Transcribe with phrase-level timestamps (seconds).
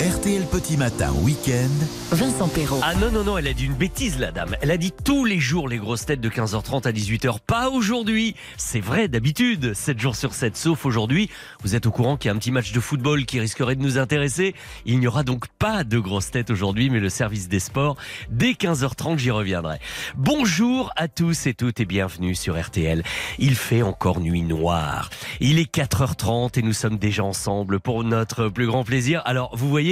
[0.00, 1.68] RTL Petit Matin Week-end.
[2.10, 2.80] Vincent Perrault.
[2.82, 4.56] Ah non, non, non, elle a dit une bêtise, la dame.
[4.62, 7.36] Elle a dit tous les jours les grosses têtes de 15h30 à 18h.
[7.46, 8.34] Pas aujourd'hui.
[8.56, 11.28] C'est vrai, d'habitude, 7 jours sur 7, sauf aujourd'hui.
[11.62, 13.82] Vous êtes au courant qu'il y a un petit match de football qui risquerait de
[13.82, 14.54] nous intéresser.
[14.86, 17.98] Il n'y aura donc pas de grosses têtes aujourd'hui, mais le service des sports,
[18.30, 19.80] dès 15h30, j'y reviendrai.
[20.16, 23.02] Bonjour à tous et toutes et bienvenue sur RTL.
[23.38, 25.10] Il fait encore nuit noire.
[25.40, 29.20] Il est 4h30 et nous sommes déjà ensemble pour notre plus grand plaisir.
[29.26, 29.89] Alors, vous voyez,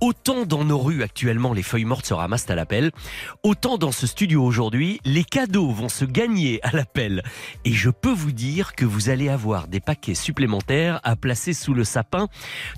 [0.00, 2.90] autant dans nos rues actuellement les feuilles mortes se ramassent à l'appel,
[3.42, 7.22] autant dans ce studio aujourd'hui, les cadeaux vont se gagner à l'appel.
[7.64, 11.74] Et je peux vous dire que vous allez avoir des paquets supplémentaires à placer sous
[11.74, 12.28] le sapin,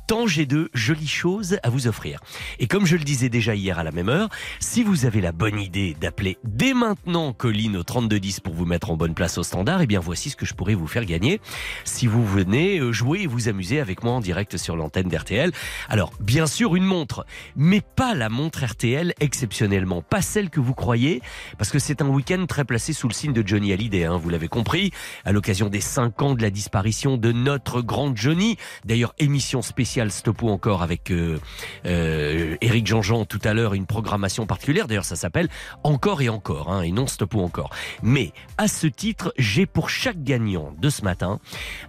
[0.07, 2.21] tant j'ai de jolies choses à vous offrir.
[2.59, 4.29] Et comme je le disais déjà hier à la même heure,
[4.61, 8.91] si vous avez la bonne idée d'appeler dès maintenant Colline au 3210 pour vous mettre
[8.91, 11.41] en bonne place au standard, eh bien voici ce que je pourrais vous faire gagner
[11.85, 15.53] si vous venez euh, jouer et vous amuser avec moi en direct sur l'antenne d'RTL.
[15.89, 20.75] Alors, bien sûr, une montre, mais pas la montre RTL exceptionnellement, pas celle que vous
[20.75, 21.23] croyez,
[21.59, 24.29] parce que c'est un week-end très placé sous le signe de Johnny Hallyday, hein, vous
[24.29, 24.93] l'avez compris,
[25.25, 28.57] à l'occasion des 5 ans de la disparition de notre grand Johnny.
[28.85, 31.39] D'ailleurs, émission spéciale Stop ou encore avec euh,
[31.87, 34.87] euh, Eric Jean-Jean tout à l'heure, une programmation particulière.
[34.87, 35.49] D'ailleurs, ça s'appelle
[35.83, 37.71] Encore et encore, hein, et non Stop ou encore.
[38.03, 41.41] Mais à ce titre, j'ai pour chaque gagnant de ce matin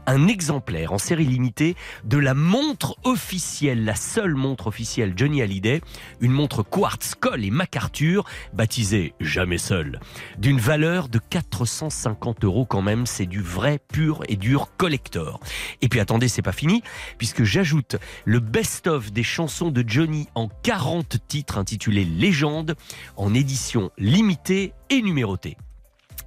[0.08, 1.76] un exemplaire en série limitée
[2.06, 5.82] de la montre officielle, la seule montre officielle Johnny Hallyday,
[6.22, 10.00] une montre quartz, colle et MacArthur, baptisée Jamais seul,
[10.38, 15.40] d'une valeur de 450 euros quand même, c'est du vrai, pur et dur collector.
[15.82, 16.84] Et puis attendez, c'est pas fini,
[17.18, 22.76] puisque j'ajoute le best-of des chansons de Johnny en 40 titres intitulés Légende,
[23.18, 25.58] en édition limitée et numérotée.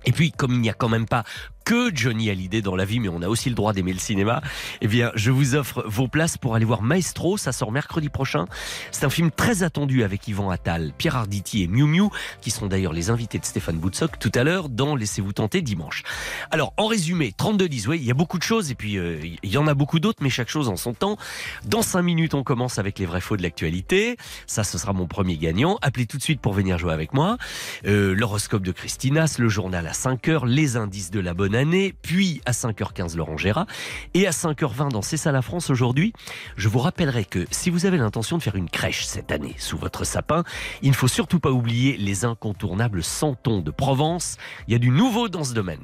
[0.05, 1.25] Et puis, comme il n'y a quand même pas
[1.67, 4.41] que Johnny Hallyday dans la vie, mais on a aussi le droit d'aimer le cinéma,
[4.81, 7.37] eh bien, je vous offre vos places pour aller voir Maestro.
[7.37, 8.47] Ça sort mercredi prochain.
[8.93, 12.09] C'est un film très attendu avec Yvan Attal, Pierre Arditi et Miu Miu,
[12.41, 16.05] qui seront d'ailleurs les invités de Stéphane Boutsock tout à l'heure dans Laissez-vous tenter dimanche.
[16.53, 19.51] Alors, en résumé, 32-10, oui, il y a beaucoup de choses et puis euh, il
[19.51, 21.17] y en a beaucoup d'autres, mais chaque chose en son temps.
[21.65, 24.17] Dans 5 minutes, on commence avec les vrais faux de l'actualité.
[24.47, 25.79] Ça, ce sera mon premier gagnant.
[25.83, 27.39] Appelez tout de suite pour venir jouer avec moi.
[27.87, 31.95] Euh, L'horoscope de Christinas, le journal à 5 heures, les indices de la bonne année,
[32.03, 33.67] puis à 5h15 Laurent Gérard,
[34.15, 36.13] et à 5h20 dans C'est ça la France aujourd'hui.
[36.57, 39.79] Je vous rappellerai que si vous avez l'intention de faire une crèche cette année sous
[39.79, 40.45] votre sapin,
[40.83, 44.37] il ne faut surtout pas oublier les incontournables santons de Provence.
[44.69, 45.81] Il y a du nouveau dans ce domaine.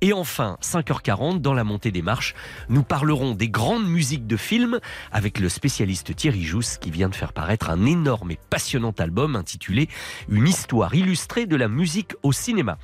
[0.00, 2.34] Et enfin, 5h40 dans la montée des marches,
[2.68, 4.80] nous parlerons des grandes musiques de films
[5.12, 9.36] avec le spécialiste Thierry Jousse qui vient de faire paraître un énorme et passionnant album
[9.36, 9.88] intitulé
[10.28, 12.78] Une histoire illustrée de la musique au cinéma.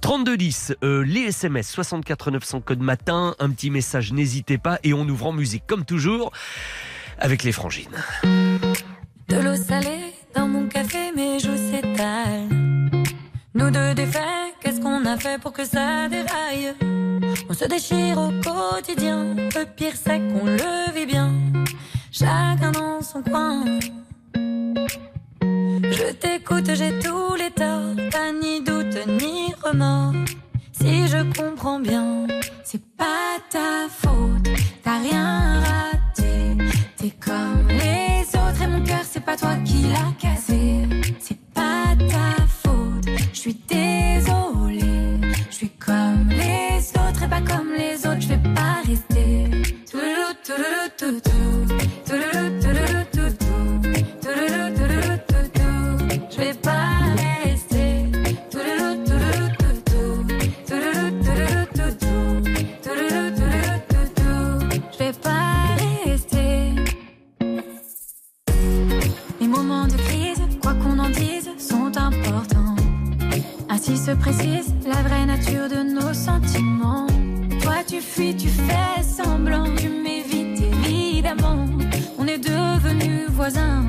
[0.00, 5.08] 3210, euh, les SMS 64 900 code matin, un petit message, n'hésitez pas, et on
[5.08, 6.32] ouvre en musique comme toujours
[7.18, 7.96] avec les frangines.
[9.28, 12.48] De l'eau salée dans mon café, mes joues s'étalent.
[13.54, 16.74] Nous deux défaits, qu'est-ce qu'on a fait pour que ça déraille?
[17.48, 21.32] On se déchire au quotidien, le pire c'est qu'on le vit bien.
[22.10, 23.64] Chacun dans son coin.
[24.34, 30.14] Je t'écoute, j'ai tous les torts, pas ni doute ni remords.
[30.86, 32.28] Si je comprends bien,
[32.62, 34.48] c'est pas ta faute,
[34.84, 36.56] t'as rien raté.
[36.96, 40.86] T'es comme les autres et mon cœur, c'est pas toi qui l'a cassé.
[41.18, 45.20] C'est pas ta faute, je suis désolée.
[45.50, 49.16] Je suis comme les autres et pas comme les autres, je vais pas rester.
[74.06, 77.08] Se précise la vraie nature de nos sentiments.
[77.60, 81.66] Toi tu fuis, tu fais semblant, tu m'évites évidemment.
[82.16, 83.85] On est devenus voisins.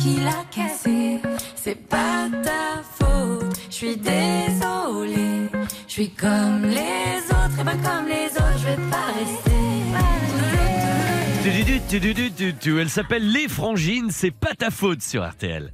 [0.00, 1.20] Qui l'as cassé.
[1.54, 5.48] C'est pas ta faute, je suis désolée.
[5.86, 9.50] Je suis comme les autres et ben comme les autres, je vais pas rester.
[11.92, 15.72] Elle s'appelle Les Frangines, c'est pas ta faute sur RTL.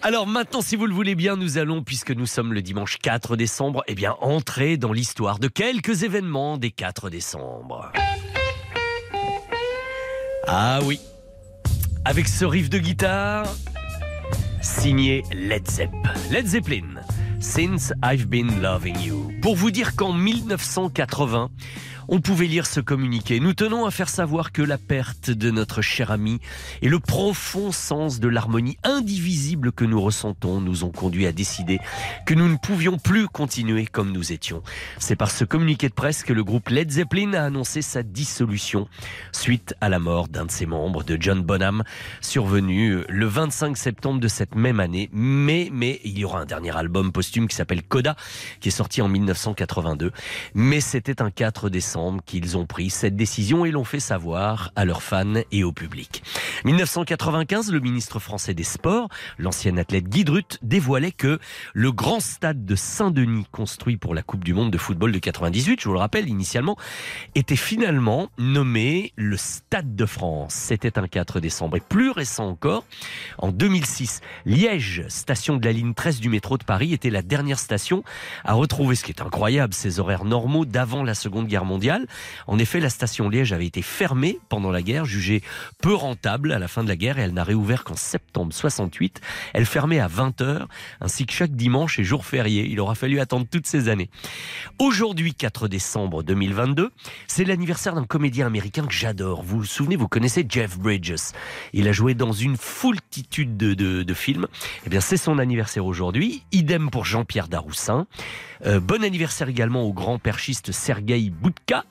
[0.00, 3.36] Alors maintenant, si vous le voulez bien, nous allons, puisque nous sommes le dimanche 4
[3.36, 7.92] décembre, eh bien entrer dans l'histoire de quelques événements des 4 décembre.
[10.48, 10.98] Ah oui,
[12.04, 13.46] avec ce riff de guitare,
[14.60, 15.90] signé Led Zepp.
[16.30, 17.00] Led Zeppelin,
[17.40, 19.31] Since I've Been Loving You.
[19.42, 21.50] Pour vous dire qu'en 1980,
[22.08, 23.40] on pouvait lire ce communiqué.
[23.40, 26.40] Nous tenons à faire savoir que la perte de notre cher ami
[26.82, 31.78] et le profond sens de l'harmonie indivisible que nous ressentons nous ont conduit à décider
[32.26, 34.62] que nous ne pouvions plus continuer comme nous étions.
[34.98, 38.88] C'est par ce communiqué de presse que le groupe Led Zeppelin a annoncé sa dissolution
[39.32, 41.82] suite à la mort d'un de ses membres, de John Bonham,
[42.20, 45.08] survenu le 25 septembre de cette même année.
[45.12, 48.16] Mais, mais, il y aura un dernier album posthume qui s'appelle Coda,
[48.60, 50.12] qui est sorti en 1982.
[50.54, 54.84] Mais c'était un 4 décembre qu'ils ont pris cette décision et l'ont fait savoir à
[54.84, 56.22] leurs fans et au public.
[56.64, 59.08] 1995, le ministre français des Sports,
[59.38, 61.38] l'ancien athlète Guy Drut, dévoilait que
[61.74, 65.80] le grand stade de Saint-Denis, construit pour la Coupe du Monde de football de 98,
[65.80, 66.76] je vous le rappelle initialement,
[67.34, 70.54] était finalement nommé le Stade de France.
[70.54, 71.76] C'était un 4 décembre.
[71.76, 72.84] Et plus récent encore,
[73.38, 77.58] en 2006, Liège, station de la ligne 13 du métro de Paris, était la dernière
[77.58, 78.04] station
[78.44, 82.06] à retrouver, ce qui incroyable, ses horaires normaux d'avant la Seconde Guerre mondiale.
[82.46, 85.42] En effet, la station Liège avait été fermée pendant la guerre, jugée
[85.80, 89.20] peu rentable à la fin de la guerre, et elle n'a réouvert qu'en septembre 68.
[89.54, 90.66] Elle fermait à 20h,
[91.00, 92.66] ainsi que chaque dimanche et jour férié.
[92.68, 94.10] Il aura fallu attendre toutes ces années.
[94.78, 96.90] Aujourd'hui, 4 décembre 2022,
[97.26, 99.42] c'est l'anniversaire d'un comédien américain que j'adore.
[99.42, 101.32] Vous vous souvenez, vous connaissez Jeff Bridges.
[101.72, 104.46] Il a joué dans une foultitude de, de, de films.
[104.86, 106.42] Eh bien, c'est son anniversaire aujourd'hui.
[106.52, 108.06] Idem pour Jean-Pierre Daroussin.
[108.64, 111.84] Euh, bon anniversaire également au grand perchiste Sergei Boudka,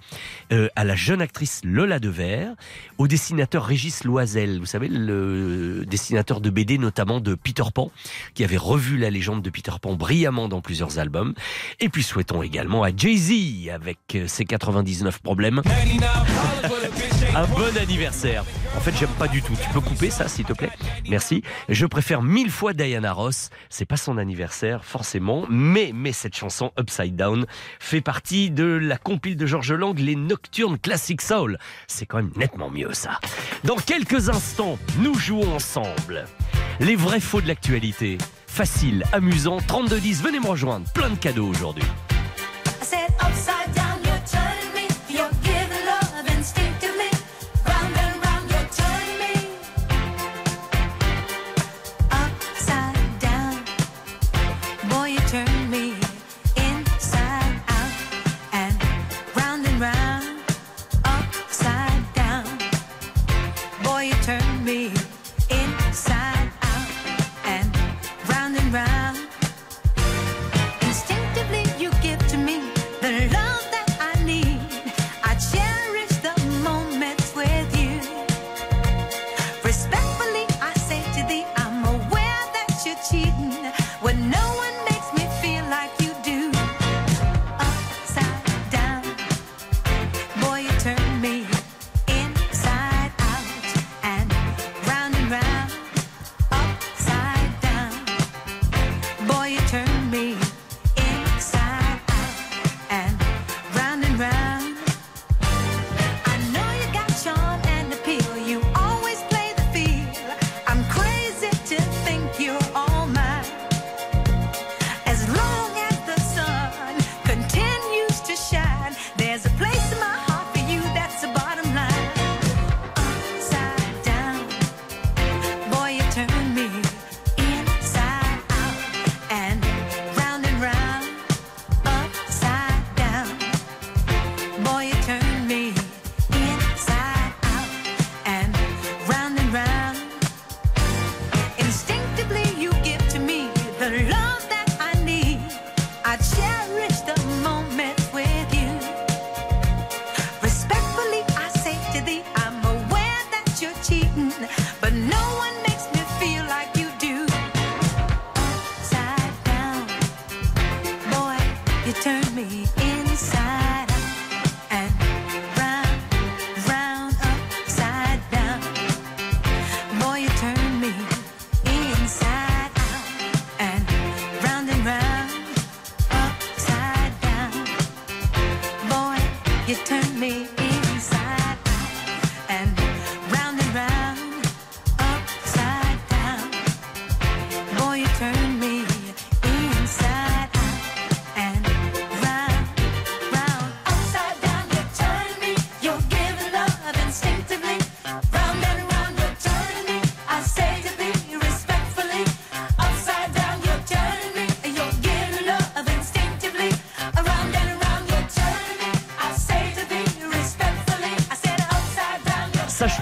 [0.51, 2.53] euh, à la jeune actrice Lola Devers,
[2.97, 7.91] au dessinateur Régis Loisel, vous savez, le dessinateur de BD notamment de Peter Pan,
[8.33, 11.33] qui avait revu la légende de Peter Pan brillamment dans plusieurs albums.
[11.79, 15.61] Et puis souhaitons également à Jay-Z, avec ses 99 problèmes,
[17.35, 18.43] un bon anniversaire.
[18.75, 19.53] En fait, j'aime pas du tout.
[19.61, 20.69] Tu peux couper ça, s'il te plaît?
[21.09, 21.43] Merci.
[21.69, 23.49] Je préfère mille fois Diana Ross.
[23.69, 27.45] C'est pas son anniversaire, forcément, mais, mais cette chanson Upside Down
[27.79, 31.57] fait partie de la compile de Georges Lang, les Nocturnes Classic Soul.
[31.87, 33.19] C'est quand même nettement mieux, ça.
[33.63, 36.25] Dans quelques instants, nous jouons ensemble.
[36.79, 38.17] Les vrais faux de l'actualité.
[38.47, 40.91] Facile, amusant, 32-10, venez me rejoindre.
[40.93, 41.85] Plein de cadeaux aujourd'hui.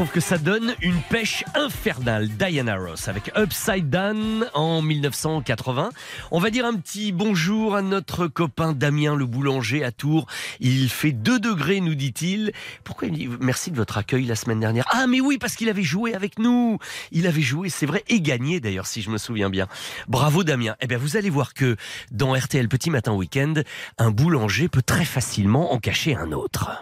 [0.05, 2.29] Trouve que ça donne une pêche infernale.
[2.29, 5.89] Diana Ross avec Upside Down en 1980.
[6.31, 10.25] On va dire un petit bonjour à notre copain Damien le boulanger à Tours.
[10.61, 12.53] Il fait 2 degrés, nous dit-il.
[12.85, 15.67] Pourquoi il dit merci de votre accueil la semaine dernière Ah, mais oui, parce qu'il
[15.67, 16.79] avait joué avec nous.
[17.11, 19.67] Il avait joué, c'est vrai, et gagné d'ailleurs, si je me souviens bien.
[20.07, 20.77] Bravo Damien.
[20.79, 21.75] Eh bien, vous allez voir que
[22.09, 23.55] dans RTL Petit Matin Week-end,
[23.97, 26.81] un boulanger peut très facilement en cacher un autre.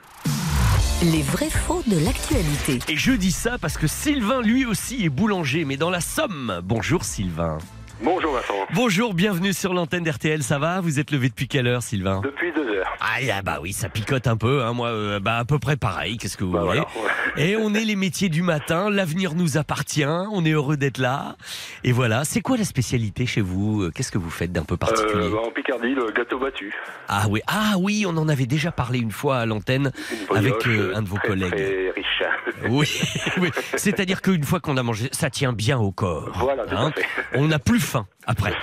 [1.04, 2.80] Les vrais faux de l'actualité.
[2.92, 6.60] Et je dis ça parce que Sylvain, lui aussi, est boulanger, mais dans la Somme.
[6.64, 7.60] Bonjour Sylvain.
[8.04, 8.54] Bonjour Vincent.
[8.74, 10.82] Bonjour, bienvenue sur l'antenne d'RTL, ça va?
[10.82, 12.22] Vous êtes levé depuis quelle heure Sylvain?
[12.24, 12.88] Depuis deux heures.
[13.00, 14.74] ah, ah bah oui, ça picote un peu, hein.
[14.74, 16.82] moi euh, bah à peu près pareil, qu'est-ce que vous Bah voulez?
[16.96, 17.12] voilà.
[17.38, 21.38] Et on est les métiers du matin, l'avenir nous appartient, on est heureux d'être là.
[21.84, 23.90] Et voilà, c'est quoi la spécialité chez vous?
[23.96, 25.26] Qu'est-ce que vous faites d'un peu particulier?
[25.26, 26.74] Euh, bah, en Picardie, le gâteau battu.
[27.08, 29.92] Ah oui, ah oui, on en avait déjà parlé une fois à l'antenne
[30.36, 31.52] avec euh, un de vos très, collègues.
[31.56, 32.06] Très riche.
[32.70, 32.90] Oui,
[33.38, 33.52] oui.
[33.76, 36.32] c'est-à-dire qu'une fois qu'on a mangé, ça tient bien au corps.
[36.40, 36.92] Voilà, hein.
[37.36, 38.54] On n'a plus faim après.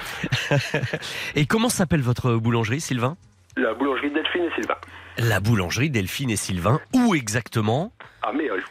[1.35, 3.17] et comment s'appelle votre boulangerie, Sylvain?
[3.57, 4.77] La boulangerie Delphine et Sylvain.
[5.19, 6.81] La boulangerie Delphine et Sylvain.
[6.93, 7.93] Où exactement?
[8.23, 8.65] À Méholt.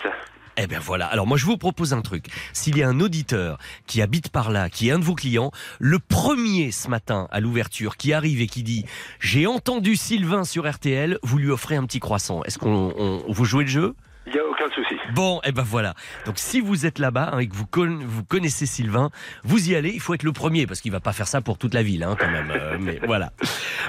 [0.56, 1.08] Eh bien voilà.
[1.08, 2.26] Alors moi je vous propose un truc.
[2.54, 3.58] S'il y a un auditeur
[3.88, 7.40] qui habite par là, qui est un de vos clients, le premier ce matin à
[7.40, 8.86] l'ouverture qui arrive et qui dit
[9.20, 12.44] j'ai entendu Sylvain sur RTL, vous lui offrez un petit croissant.
[12.44, 13.96] Est-ce qu'on on- vous jouez le jeu?
[14.26, 14.96] Il n'y a aucun souci.
[15.14, 15.96] Bon, et ben voilà.
[16.26, 19.10] Donc si vous êtes là-bas hein, et que vous, con- vous connaissez Sylvain,
[19.44, 19.90] vous y allez.
[19.94, 22.04] Il faut être le premier parce qu'il va pas faire ça pour toute la ville,
[22.04, 22.50] hein, quand même.
[22.52, 23.34] euh, mais voilà.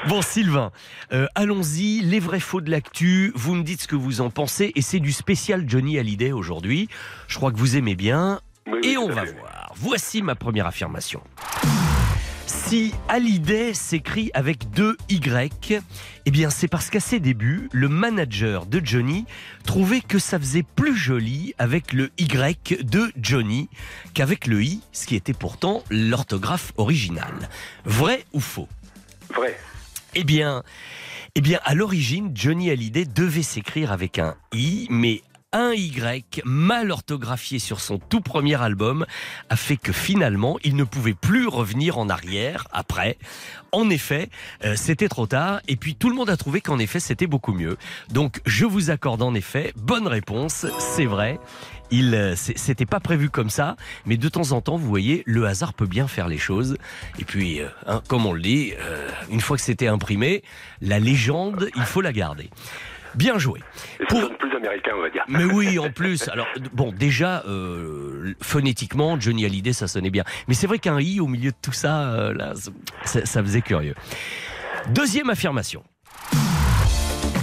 [0.08, 0.72] Bon, Sylvain,
[1.12, 2.00] euh, allons-y.
[2.00, 3.32] Les vrais faux de l'actu.
[3.36, 6.88] Vous me dites ce que vous en pensez et c'est du spécial Johnny Hallyday aujourd'hui.
[7.28, 9.72] Je crois que vous aimez bien Oui, oui, et on va voir.
[9.76, 11.20] Voici ma première affirmation.
[12.46, 15.82] Si Hallyday s'écrit avec deux Y,
[16.26, 19.26] eh bien c'est parce qu'à ses débuts, le manager de Johnny
[19.64, 23.68] trouvait que ça faisait plus joli avec le Y de Johnny
[24.12, 27.48] qu'avec le I, ce qui était pourtant l'orthographe originale.
[27.84, 28.68] Vrai ou faux?
[29.34, 29.58] Vrai.
[30.14, 30.62] eh bien,
[31.34, 35.22] eh bien, à l'origine, Johnny Hallyday devait s'écrire avec un I, mais
[35.54, 39.06] un Y mal orthographié sur son tout premier album
[39.49, 43.16] a fait que finalement, il ne pouvait plus revenir en arrière après.
[43.70, 44.28] En effet,
[44.64, 47.52] euh, c'était trop tard et puis tout le monde a trouvé qu'en effet, c'était beaucoup
[47.52, 47.76] mieux.
[48.11, 51.38] Donc, je vous accorde en effet, bonne réponse, c'est vrai.
[51.90, 55.46] Il, euh, c'était pas prévu comme ça, mais de temps en temps, vous voyez, le
[55.46, 56.76] hasard peut bien faire les choses.
[57.20, 58.73] Et puis, euh, hein, comme on le dit,
[59.30, 60.42] une fois que c'était imprimé,
[60.80, 62.50] la légende, il faut la garder.
[63.16, 63.61] Bien joué.
[64.00, 65.23] Et ça Pour- sonne plus américain, on va dire.
[65.28, 66.28] Mais oui, en plus.
[66.28, 70.25] Alors, bon, déjà, euh, phonétiquement, Johnny Hallyday, ça sonnait bien.
[70.49, 72.52] Mais c'est vrai qu'un i au milieu de tout ça, euh, là,
[73.04, 73.94] ça, ça faisait curieux.
[74.90, 75.83] Deuxième affirmation.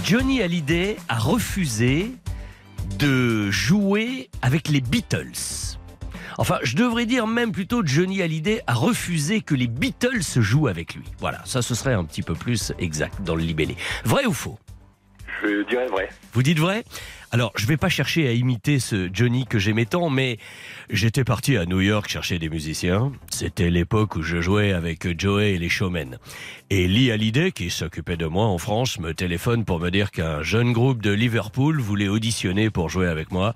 [0.04, 2.12] Johnny Hallyday a refusé
[2.98, 5.32] de jouer avec les Beatles.
[6.38, 10.94] Enfin, je devrais dire même plutôt Johnny Hallyday a refusé que les Beatles jouent avec
[10.94, 11.04] lui.
[11.20, 13.76] Voilà, ça ce serait un petit peu plus exact dans le libellé.
[14.04, 14.58] Vrai ou faux?
[15.42, 16.08] Je dirais vrai.
[16.34, 16.84] vous dites vrai?
[17.34, 20.36] Alors, je vais pas chercher à imiter ce Johnny que j'aimais tant, mais
[20.90, 23.10] j'étais parti à New York chercher des musiciens.
[23.30, 26.18] C'était l'époque où je jouais avec Joey et les Showmen.
[26.68, 30.42] Et Lee Hallyday, qui s'occupait de moi en France, me téléphone pour me dire qu'un
[30.42, 33.54] jeune groupe de Liverpool voulait auditionner pour jouer avec moi.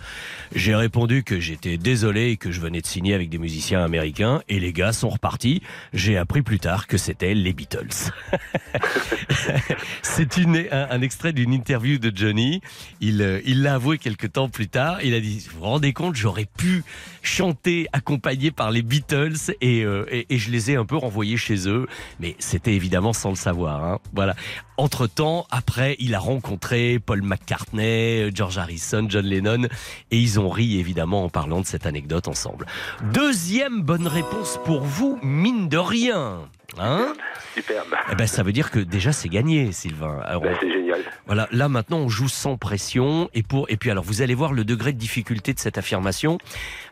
[0.55, 4.41] J'ai répondu que j'étais désolé et que je venais de signer avec des musiciens américains,
[4.49, 5.61] et les gars sont repartis.
[5.93, 8.11] J'ai appris plus tard que c'était les Beatles.
[10.03, 12.63] C'est un, un extrait d'une interview de Johnny.
[13.03, 14.99] Il euh, il avoué quelques temps plus tard.
[15.03, 16.85] Il a dit, vous vous rendez compte, j'aurais pu
[17.23, 21.69] chanter accompagné par les Beatles et, euh, et, je les ai un peu renvoyés chez
[21.69, 21.87] eux.
[22.21, 23.85] Mais c'était évidemment sans le savoir.
[23.85, 23.99] hein.
[24.15, 24.35] Voilà.
[24.77, 29.69] Entre temps, après, il a rencontré Paul McCartney, George Harrison, John Lennon
[30.11, 32.67] et ils ont ri évidemment en parlant de cette anecdote ensemble.
[33.13, 36.49] Deuxième bonne réponse pour vous, mine de rien.
[36.79, 37.15] Hein
[37.55, 37.95] Superbe.
[38.13, 40.21] eh ben, ça veut dire que déjà c'est gagné, Sylvain.
[40.43, 41.01] Ben, c'est génial.
[41.27, 44.53] voilà, là maintenant on joue sans pression et pour et puis alors vous allez voir
[44.53, 46.39] le degré de difficulté de cette affirmation.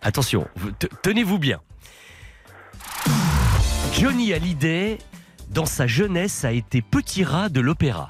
[0.01, 1.61] Attention, vous- te- tenez-vous bien.
[3.93, 4.99] Johnny Hallyday,
[5.51, 8.09] dans sa jeunesse, a été petit rat de l'opéra.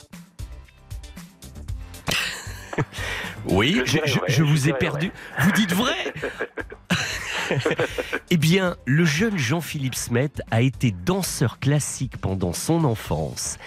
[3.46, 5.10] Oui, Je vous ai perdu.
[5.40, 6.14] Vous dites vrai
[8.30, 13.58] Eh bien, le jeune Jean-Philippe Smet a été danseur classique pendant son enfance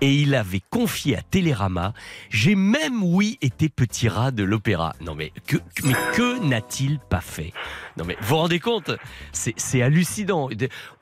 [0.00, 1.92] et il avait confié à Télérama
[2.30, 4.94] J'ai même, oui, été petit rat de l'opéra.
[5.00, 7.52] Non, mais que, mais que n'a-t-il pas fait?
[7.96, 8.90] Non, mais vous vous rendez compte?
[9.32, 10.48] C'est hallucinant.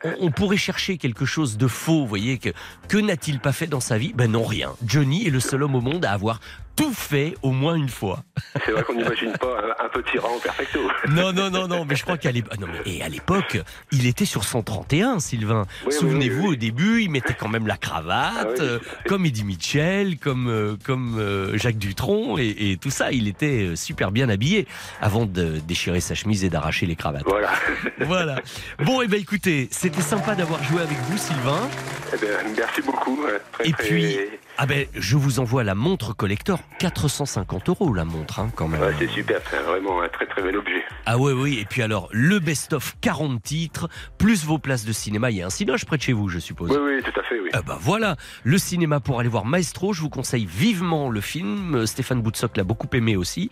[0.04, 2.38] On, on pourrait chercher quelque chose de faux, vous voyez.
[2.38, 2.50] Que,
[2.88, 4.12] que n'a-t-il pas fait dans sa vie?
[4.14, 4.74] Ben non, rien.
[4.84, 6.40] Johnny est le seul homme au monde à avoir
[6.76, 8.24] tout fait au moins une fois.
[8.64, 10.80] C'est vrai qu'on n'imagine pas un, petit rat en perfecto.
[11.08, 13.58] Non, non, non, non, mais je crois qu'à l'époque, et à l'époque,
[13.92, 15.66] il était sur 131, Sylvain.
[15.86, 16.52] Oui, Souvenez-vous, oui, oui.
[16.54, 18.78] au début, il mettait quand même la cravate, Ah euh.
[19.06, 23.12] comme Eddie Mitchell, comme, euh, comme euh, Jacques Dutronc, et, et tout ça.
[23.12, 24.66] Il était euh, super bien habillé
[25.00, 27.24] avant de déchirer sa chemise et d'arracher les cravates.
[27.26, 27.50] Voilà.
[28.00, 28.40] Voilà.
[28.84, 31.68] Bon, et ben écoutez, c'était sympa d'avoir joué avec vous, Sylvain.
[32.12, 33.20] Eh ben, merci beaucoup.
[33.52, 34.16] Très, Et très- puis,
[34.56, 38.80] ah ben, je vous envoie la montre collector, 450 euros la montre, hein, quand même.
[38.80, 40.84] Ouais, c'est super, c'est vraiment un très très bel objet.
[41.06, 45.30] Ah ouais, oui, et puis alors, le best-of 40 titres, plus vos places de cinéma.
[45.30, 46.70] Il y a un cinoche près de chez vous, je suppose.
[46.70, 47.50] Oui, oui, tout à fait, oui.
[47.52, 51.74] Ah bah voilà, le cinéma pour aller voir Maestro, je vous conseille vivement le film,
[51.74, 53.50] Euh, Stéphane Boutsock l'a beaucoup aimé aussi.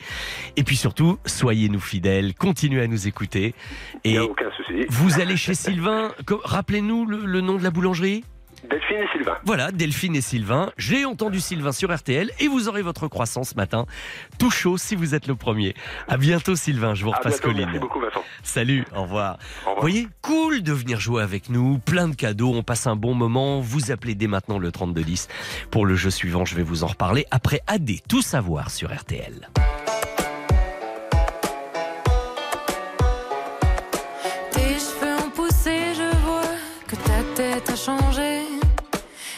[0.56, 3.54] Et puis surtout, soyez-nous fidèles, continuez à nous écouter.
[4.04, 4.87] Il Et a aucun souci.
[4.88, 6.12] vous allez chez Sylvain,
[6.44, 8.25] rappelez-nous le, le nom de la boulangerie?
[8.71, 9.37] Delphine et Sylvain.
[9.45, 10.71] Voilà, Delphine et Sylvain.
[10.78, 13.87] J'ai entendu Sylvain sur RTL et vous aurez votre croissant ce matin.
[14.38, 15.75] Tout chaud si vous êtes le premier.
[16.09, 17.64] À bientôt Sylvain, je vous repasse Colline.
[17.66, 18.22] merci beaucoup Vincent.
[18.42, 19.35] Salut, au revoir.
[19.35, 19.81] Au Vous revoir.
[19.81, 23.61] voyez, cool de venir jouer avec nous, plein de cadeaux, on passe un bon moment.
[23.61, 25.29] Vous appelez dès maintenant le 3210
[25.70, 29.48] pour le jeu suivant, je vais vous en reparler après AD, tout savoir sur RTL.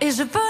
[0.00, 0.43] Et je vole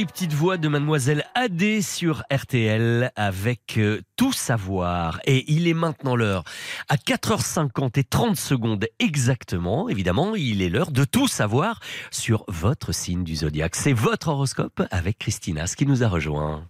[0.00, 5.20] jolie petite voix de mademoiselle Adé sur RTL avec euh, tout savoir.
[5.26, 6.42] Et il est maintenant l'heure
[6.88, 9.90] à 4h50 et 30 secondes exactement.
[9.90, 13.76] Évidemment, il est l'heure de tout savoir sur votre signe du zodiaque.
[13.76, 16.64] C'est votre horoscope avec Christina, ce qui nous a rejoint.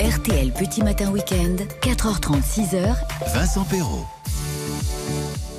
[0.00, 2.94] RTL Petit Matin Week-end, 4h30, 6h.
[3.34, 4.06] Vincent Perrault.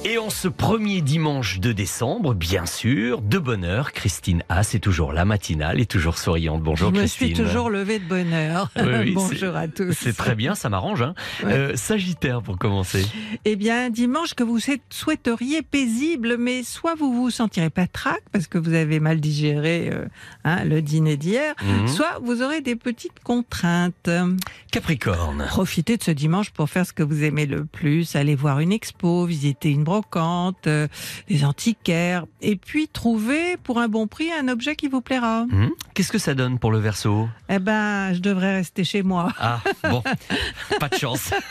[0.05, 4.79] Et en ce premier dimanche de décembre, bien sûr, de bonne heure, Christine A, c'est
[4.79, 6.61] toujours la matinale et toujours souriante.
[6.61, 7.27] Bonjour Je me Christine.
[7.27, 8.69] suis toujours levée de bonne heure.
[8.75, 9.93] Oui, oui, Bonjour à tous.
[9.93, 11.01] C'est très bien, ça m'arrange.
[11.03, 11.13] Hein.
[11.43, 11.53] Ouais.
[11.53, 13.05] Euh, Sagittaire pour commencer.
[13.45, 18.21] Eh bien, dimanche que vous souhait- souhaiteriez paisible, mais soit vous vous sentirez pas trac
[18.33, 20.05] parce que vous avez mal digéré euh,
[20.43, 21.87] hein, le dîner d'hier, Mhm.
[21.87, 24.09] soit vous aurez des petites contraintes.
[24.69, 25.45] Capricorne.
[25.47, 28.73] Profitez de ce dimanche pour faire ce que vous aimez le plus, aller voir une
[28.73, 29.83] expo, visiter une
[30.67, 30.87] euh,
[31.27, 35.45] des antiquaires, et puis trouver pour un bon prix un objet qui vous plaira.
[35.49, 37.29] Hmm Qu'est-ce que ça donne pour le verso?
[37.49, 39.31] Eh ben, je devrais rester chez moi.
[39.39, 40.01] Ah, bon,
[40.79, 41.31] pas de chance.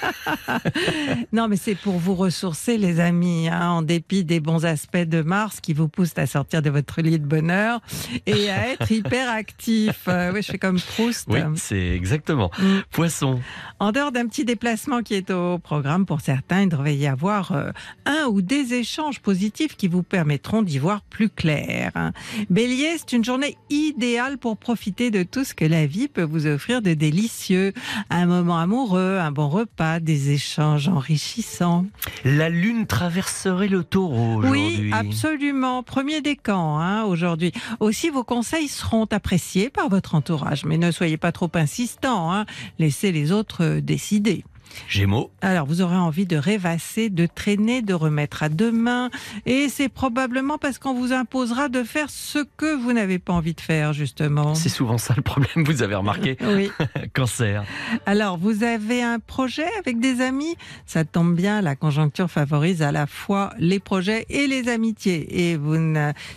[1.33, 5.23] Non, mais c'est pour vous ressourcer, les amis, hein, en dépit des bons aspects de
[5.23, 7.81] Mars qui vous poussent à sortir de votre lit de bonheur
[8.27, 10.01] et à être hyper actif.
[10.13, 11.27] Euh, oui, je fais comme Proust.
[11.31, 12.51] Oui, c'est exactement.
[12.59, 12.79] Mm.
[12.91, 13.41] Poisson.
[13.79, 17.53] En dehors d'un petit déplacement qui est au programme pour certains, il devrait y avoir
[17.53, 17.71] euh,
[18.05, 21.93] un ou des échanges positifs qui vous permettront d'y voir plus clair.
[22.49, 26.47] Bélier, c'est une journée idéale pour profiter de tout ce que la vie peut vous
[26.47, 27.75] offrir de délicieux.
[28.09, 31.85] Un moment amoureux, un bon repas, des échanges enrichissants.
[32.25, 34.79] La lune traverserait le taureau aujourd'hui.
[34.81, 35.83] Oui, absolument.
[35.83, 37.53] Premier décan hein, aujourd'hui.
[37.81, 42.33] Aussi, vos conseils seront appréciés par votre entourage, mais ne soyez pas trop insistant.
[42.33, 42.47] Hein.
[42.79, 44.45] Laissez les autres euh, décider.
[44.89, 45.31] Gémeaux.
[45.41, 49.11] Alors, vous aurez envie de rêvasser, de traîner, de remettre à demain.
[49.47, 53.55] Et c'est probablement parce qu'on vous imposera de faire ce que vous n'avez pas envie
[53.55, 54.55] de faire, justement.
[54.55, 56.37] C'est souvent ça le problème, vous avez remarqué.
[56.53, 56.71] Oui.
[57.15, 57.65] Cancer.
[58.05, 60.55] Alors, vous avez un projet avec des amis?
[60.85, 65.51] Ça tombe bien, la conjoncture favorise à la fois les projets et les amitiés.
[65.51, 65.73] Et vous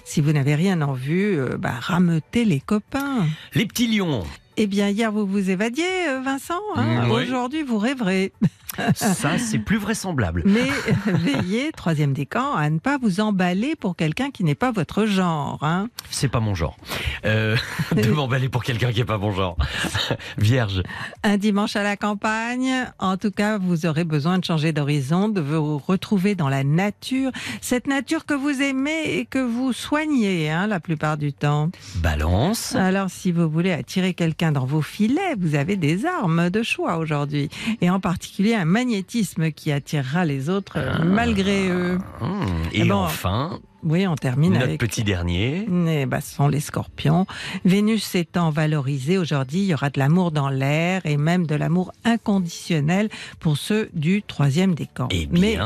[0.04, 3.28] si vous n'avez rien en vue, euh, bah, rameutez les copains.
[3.54, 4.24] Les petits lions.
[4.58, 6.62] Eh bien, hier, vous vous évadiez, euh, Vincent.
[6.76, 7.24] hein Mm, oui.
[7.24, 8.32] Aujourd'hui, vous rêverez.
[8.94, 10.44] Ça, c'est plus vraisemblable.
[10.46, 14.72] Mais euh, veillez, troisième décan, à ne pas vous emballer pour quelqu'un qui n'est pas
[14.72, 15.60] votre genre.
[15.64, 15.90] hein.
[16.10, 16.78] C'est pas mon genre.
[17.26, 17.56] Euh,
[17.96, 19.58] de m'emballer pour quelqu'un qui est pas mon genre.
[20.38, 20.84] Vierge.
[21.24, 25.42] Un dimanche à la campagne, en tout cas, vous aurez besoin de changer d'horizon, de
[25.42, 30.68] vous retrouver dans la nature, cette nature que vous aimez et que vous soignez hein,
[30.68, 31.70] la plupart du temps.
[31.98, 32.76] Balance.
[32.76, 36.98] Alors, si vous voulez attirer quelqu'un dans vos filets, vous avez des armes de choix
[36.98, 37.50] aujourd'hui,
[37.82, 41.97] et en particulier un magnétisme qui attirera les autres euh, malgré eux.
[42.21, 45.67] Hum, Et Ah bon, enfin, Oui, on termine notre avec petit dernier.
[45.88, 47.28] Eh ben, ce sont les scorpions.
[47.65, 51.91] Vénus étant valorisée aujourd'hui, il y aura de l'amour dans l'air et même de l'amour
[52.04, 55.08] inconditionnel pour ceux du troisième décan.
[55.12, 55.58] Eh Mais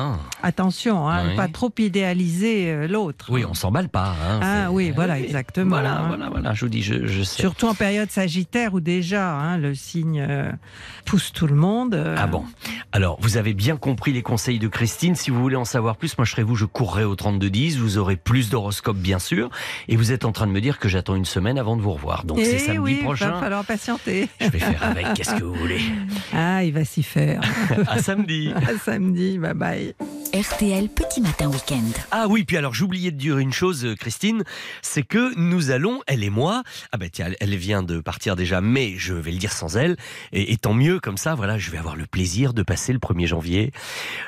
[0.43, 1.35] attention, hein, Oui.
[1.35, 3.27] pas trop idéaliser euh, l'autre.
[3.31, 4.09] Oui, on s'emballe pas.
[4.29, 4.39] hein.
[4.43, 5.23] Ah oui, voilà, oui.
[5.23, 6.07] exactement, Voilà, hein.
[6.09, 6.53] voilà, voilà.
[6.53, 7.41] Je vous dis, je, je sais.
[7.41, 10.51] Surtout en période sagittaire où déjà hein, le signe euh,
[11.05, 11.95] pousse tout le monde.
[11.95, 12.43] euh, Ah bon
[12.91, 15.15] Alors, vous avez bien compris les conseils de Christine.
[15.15, 17.77] Si vous voulez en savoir plus, moi je serai vous, je courrai au 3210.
[17.77, 19.49] Vous aurez plus d'horoscopes, bien sûr.
[19.87, 21.93] Et vous êtes en train de me dire que j'attends une semaine avant de vous
[21.93, 22.23] revoir.
[22.25, 23.31] Donc c'est eh samedi oui, prochain.
[23.31, 24.29] va falloir patienter.
[24.39, 25.13] Je vais faire avec.
[25.13, 25.81] Qu'est-ce que vous voulez
[26.33, 27.41] Ah, il va s'y faire.
[27.87, 28.51] À samedi.
[28.67, 29.95] à samedi, bye bye.
[30.33, 31.81] RTL Petit Matin Week-end.
[32.11, 34.43] Ah oui, puis alors j'oubliais de dire une chose, euh, Christine,
[34.81, 38.35] c'est que nous allons, elle et moi, ah ben tiens, elle- elle vient de partir
[38.35, 39.97] déjà, mais je vais le dire sans elle,
[40.31, 42.99] et, et tant mieux comme ça, voilà, je vais avoir le plaisir de passer le
[42.99, 43.71] 1er janvier,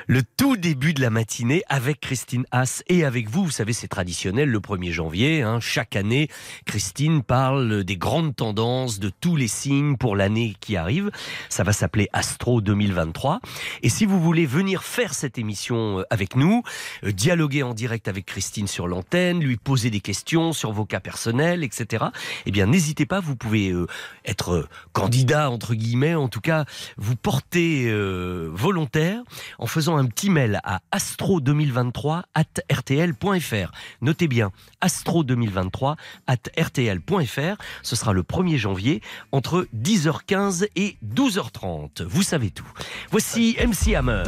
[0.08, 3.44] le tout début de la matinée avec Christine Haas et avec vous.
[3.44, 6.28] Vous savez, c'est traditionnel le 1er janvier, hein, chaque année,
[6.66, 11.10] Christine parle des grandes tendances, de tous les signes pour l'année qui arrive.
[11.48, 13.40] Ça va s'appeler Astro 2023.
[13.82, 16.62] Et si vous voulez venir faire cette émission euh, avec nous,
[17.04, 21.00] euh, dialoguer en direct avec Christine sur l'antenne, lui poser des questions sur vos cas
[21.00, 22.06] personnels, etc.
[22.46, 23.86] Eh bien, n'hésitez pas, vous pouvez euh,
[24.24, 26.64] être candidat, entre guillemets, en tout cas,
[26.96, 29.22] vous porter euh, volontaire
[29.58, 33.51] en faisant un petit mail à astro2023 at rtl.fr.
[34.00, 34.50] Notez bien,
[34.82, 37.62] astro2023 at rtl.fr.
[37.82, 42.04] Ce sera le 1er janvier entre 10h15 et 12h30.
[42.04, 42.70] Vous savez tout.
[43.10, 44.24] Voici MC Hammer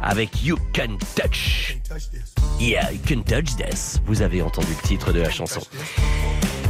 [0.00, 1.76] avec You Can Touch.
[2.60, 4.00] Yeah, You Can Touch This.
[4.06, 5.60] Vous avez entendu le titre de la chanson.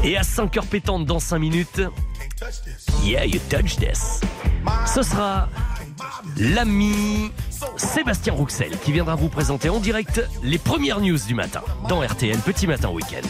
[0.05, 1.83] Et à 5h pétantes dans 5 minutes,
[3.03, 4.21] Yeah, You Touch This.
[4.87, 5.49] Ce sera
[6.37, 7.33] l'ami
[7.77, 12.39] Sébastien Rouxel qui viendra vous présenter en direct les premières news du matin dans RTL
[12.39, 13.29] Petit Matin Week-end.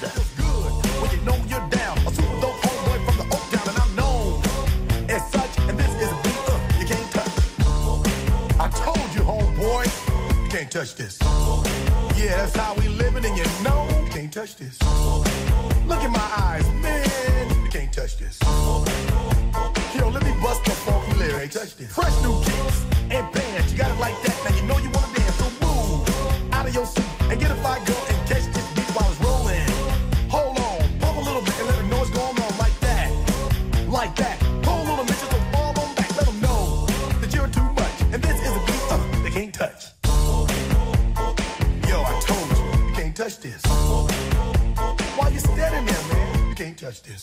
[21.49, 21.59] Bust the.
[21.59, 21.95] Touch this.
[21.95, 23.73] Fresh new kicks and bands.
[23.73, 24.37] You got it like that.
[24.45, 25.35] Now you know you wanna dance.
[25.37, 28.91] So move out of your seat and get a fire girl and catch this beat
[28.95, 29.67] while it's rolling.
[30.31, 33.11] Hold on, pump a little bit and let the noise go on like that,
[33.89, 34.43] like that.
[34.67, 36.11] On a minute, so fall on back.
[36.17, 36.87] Let them know
[37.21, 37.97] that you're too much.
[38.13, 39.93] And this is a beat uh, they can't touch.
[41.89, 43.63] Yo, I told you, you can't touch this.
[45.17, 45.98] Why you standing there,
[46.59, 47.23] can't touch this.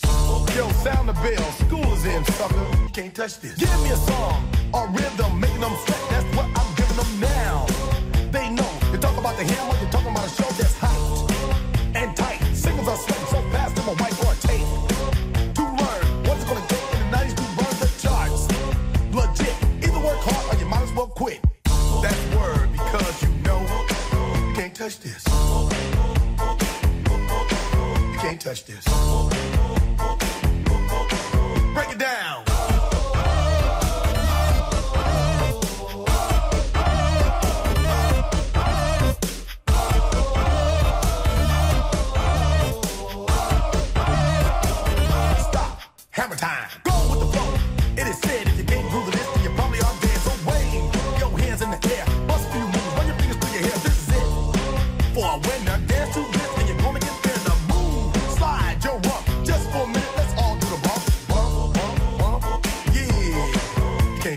[0.56, 1.44] Yo, sound the bell.
[1.60, 2.66] School is in, sucker.
[2.80, 3.54] You can't touch this.
[3.56, 6.00] Give me a song or rhythm, making them sweat.
[6.08, 7.66] That's what I'm giving them now.
[8.32, 8.70] They know.
[8.92, 11.30] You talk about the hammer, you're talking about a show that's hot
[11.94, 12.40] and tight.
[12.54, 14.68] Singles are sweating so fast, I'm a whiteboard tape.
[15.56, 18.48] To learn what's gonna take in the 90s to burn the charts.
[19.12, 19.56] Legit.
[19.84, 21.40] Either work hard or you might as well quit.
[22.00, 25.22] That's word because you know you can't touch this.
[28.26, 28.84] Can't touch this.
[31.74, 32.44] Break it down.
[45.38, 45.80] Stop.
[46.10, 46.45] Hammer time.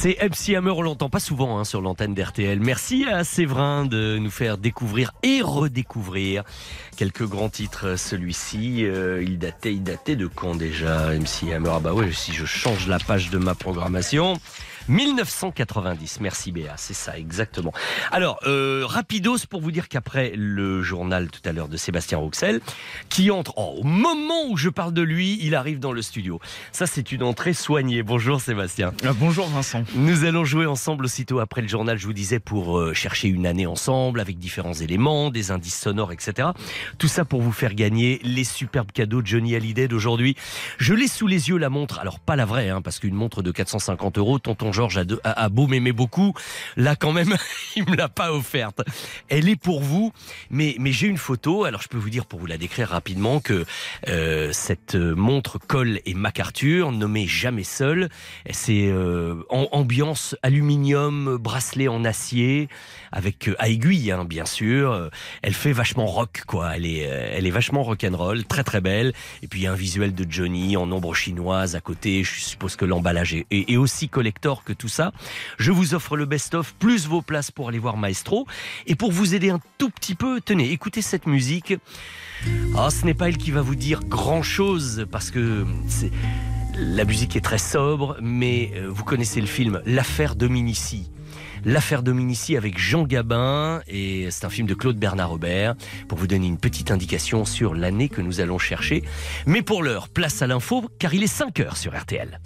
[0.00, 2.60] C'est MC Hammer, on l'entend pas souvent hein, sur l'antenne d'RTL.
[2.60, 6.44] Merci à Séverin de nous faire découvrir et redécouvrir
[6.96, 7.98] quelques grands titres.
[7.98, 11.70] Celui-ci, euh, il datait, il datait de quand déjà MC Hammer?
[11.72, 14.38] Ah bah ouais, si je change la page de ma programmation.
[14.88, 17.72] 1990, merci Béa, c'est ça exactement.
[18.10, 22.60] Alors, euh, rapidos pour vous dire qu'après le journal tout à l'heure de Sébastien Roxel,
[23.10, 26.40] qui entre oh, au moment où je parle de lui, il arrive dans le studio.
[26.72, 28.02] Ça, c'est une entrée soignée.
[28.02, 28.94] Bonjour Sébastien.
[29.04, 29.84] Ah, bonjour Vincent.
[29.94, 33.46] Nous allons jouer ensemble aussitôt après le journal, je vous disais, pour euh, chercher une
[33.46, 36.48] année ensemble avec différents éléments, des indices sonores, etc.
[36.96, 40.34] Tout ça pour vous faire gagner les superbes cadeaux de Johnny Hallyday d'aujourd'hui.
[40.78, 43.42] Je l'ai sous les yeux la montre, alors pas la vraie, hein, parce qu'une montre
[43.42, 46.34] de 450 euros, tonton Georges a, beau m'aimer beaucoup,
[46.76, 47.34] là quand même,
[47.76, 48.80] il me l'a pas offerte.
[49.28, 50.12] Elle est pour vous,
[50.50, 53.64] mais, j'ai une photo, alors je peux vous dire pour vous la décrire rapidement que
[54.06, 58.08] euh, cette montre Cole et MacArthur, nommée Jamais Seul,
[58.50, 62.68] c'est euh, ambiance aluminium, bracelet en acier,
[63.12, 64.92] avec euh, aiguille hein, bien sûr.
[64.92, 65.08] Euh,
[65.42, 66.76] Elle fait vachement rock quoi.
[66.76, 69.12] Elle est, euh, elle est vachement rock'n'roll, très très belle.
[69.42, 72.24] Et puis il y a un visuel de Johnny en ombre chinoise à côté.
[72.24, 75.12] Je suppose que l'emballage est, aussi collector que tout ça.
[75.58, 78.46] Je vous offre le best-of plus vos places pour aller voir Maestro.
[78.86, 81.74] Et pour vous aider un tout petit peu, tenez, écoutez cette musique.
[82.76, 85.64] Ah, ce n'est pas elle qui va vous dire grand chose parce que
[86.76, 91.10] la musique est très sobre, mais vous connaissez le film L'affaire Dominici.
[91.64, 95.74] L'affaire Dominici avec Jean Gabin et c'est un film de Claude Bernard Robert
[96.08, 99.02] pour vous donner une petite indication sur l'année que nous allons chercher.
[99.46, 102.40] Mais pour l'heure, place à l'info car il est 5 heures sur RTL.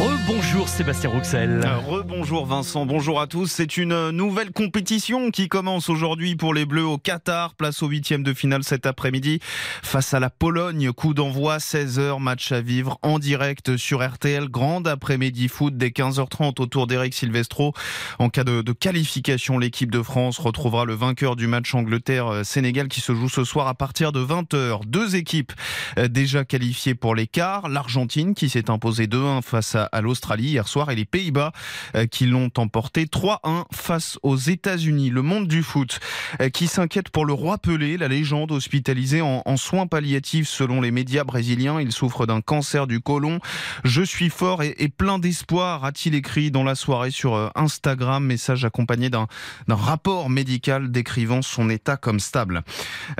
[0.00, 1.60] Rebonjour Sébastien Rouxel.
[1.62, 3.48] Euh, Rebonjour Vincent, bonjour à tous.
[3.48, 7.54] C'est une nouvelle compétition qui commence aujourd'hui pour les Bleus au Qatar.
[7.54, 9.40] Place au huitième de finale cet après-midi
[9.82, 10.90] face à la Pologne.
[10.92, 14.48] Coup d'envoi 16h, match à vivre en direct sur RTL.
[14.48, 17.74] Grande après-midi foot dès 15h30 autour d'Eric Silvestro.
[18.18, 23.14] En cas de, qualification, l'équipe de France retrouvera le vainqueur du match Angleterre-Sénégal qui se
[23.14, 24.86] joue ce soir à partir de 20h.
[24.86, 25.52] Deux équipes
[25.98, 27.68] euh, déjà qualifiées pour les quarts.
[27.68, 31.52] L'Argentine qui s'est imposée 2-1 face à, à l'Australie hier soir et les Pays-Bas
[31.94, 35.10] euh, qui l'ont emporté 3-1 face aux États-Unis.
[35.10, 36.00] Le monde du foot
[36.40, 40.90] euh, qui s'inquiète pour le roi Pelé, la légende hospitalisée en, soins palliatifs selon les
[40.90, 41.80] médias brésiliens.
[41.80, 43.40] Il souffre d'un cancer du côlon.
[43.84, 48.64] Je suis fort et, plein d'espoir, a-t-il écrit dans la soirée sur euh, Instagram, message
[48.64, 49.26] accompagné d'un
[49.68, 52.62] rapport médical décrivant son état comme stable.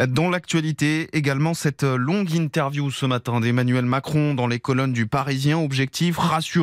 [0.08, 5.58] Dans l'actualité, également cette longue interview ce matin d'Emmanuel Macron dans les colonnes du Parisien.
[5.58, 6.59] Objectif, rassurer,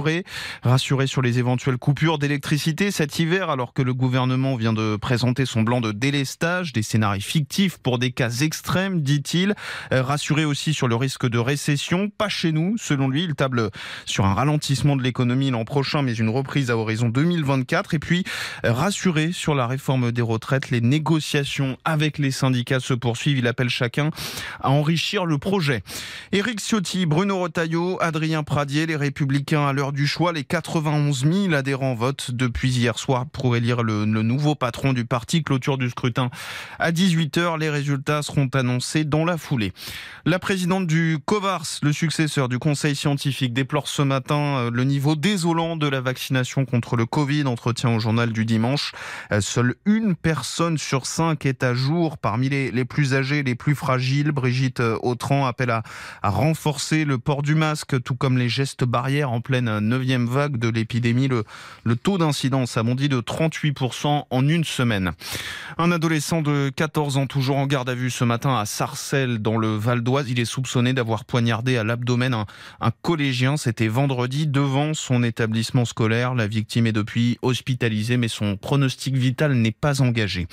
[0.64, 5.46] rassurer sur les éventuelles coupures d'électricité cet hiver alors que le gouvernement vient de présenter
[5.46, 9.56] son plan de délestage, des scénarios fictifs pour des cas extrêmes, dit-il.
[9.92, 12.78] Euh, Rassurer aussi sur le risque de récession, pas chez nous.
[12.78, 13.70] Selon lui, il table
[14.06, 17.94] sur un ralentissement de l'économie l'an prochain, mais une reprise à horizon 2024.
[17.94, 18.24] Et puis,
[18.66, 20.70] euh, rassurer sur la réforme des retraites.
[20.70, 23.38] Les négociations avec les syndicats se poursuivent.
[23.38, 24.12] Il appelle chacun
[24.62, 25.84] à enrichir le projet.
[26.32, 30.34] Éric Ciotti, Bruno Retailleau, Adrien Pradier, les Républicains à l'heure du choix.
[30.34, 35.44] Les 91 000 adhérents votent depuis hier soir pour élire le, nouveau patron du parti.
[35.44, 36.32] Clôture du scrutin
[36.80, 37.60] à 18h.
[37.60, 39.74] Les résultats seront annoncés dans la foulée.
[40.26, 45.16] La présidente du COVARS, le successeur du conseil scientifique, déplore ce matin euh, le niveau
[45.16, 47.44] désolant de la vaccination contre le Covid.
[47.46, 48.94] Entretien au journal du dimanche.
[49.32, 53.56] Euh, Seule une personne sur cinq est à jour parmi les, les plus âgés, les
[53.56, 54.32] plus fragiles.
[54.32, 55.84] Brigitte euh, Autran appelle à,
[56.24, 60.58] à renforcer le port du masque, tout comme les gestes barrières en pleine neuvième vague
[60.58, 61.28] de l'épidémie.
[61.28, 61.44] Le,
[61.84, 65.12] le taux d'incidence a bondi de 38% en une semaine.
[65.78, 69.58] Un adolescent de 14 ans, toujours en garde à vue ce matin à Sarcelles, dans
[69.58, 70.30] le Val d'Oise.
[70.30, 72.46] Il est soupçonné d'avoir poignardé à l'abdomen un,
[72.82, 73.58] un collégien.
[73.58, 76.36] C'était vendredi devant son établissement scolaire.
[76.36, 80.48] La victime est depuis hospitalisée, mais son pronostic vital n'est pas engagé.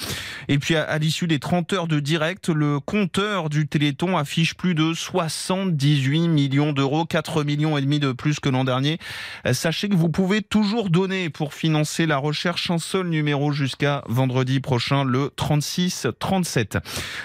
[0.48, 4.54] Et puis, à, à l'issue des 30 heures de direct, le compteur du Téléthon affiche
[4.54, 8.98] plus de 78 millions d'euros, 4 millions et demi de plus que l'an dernier.
[9.46, 14.02] Euh, Sachez que vous pouvez toujours donner pour financer la recherche un seul numéro jusqu'à
[14.06, 16.78] vendredi prochain, le 36 37.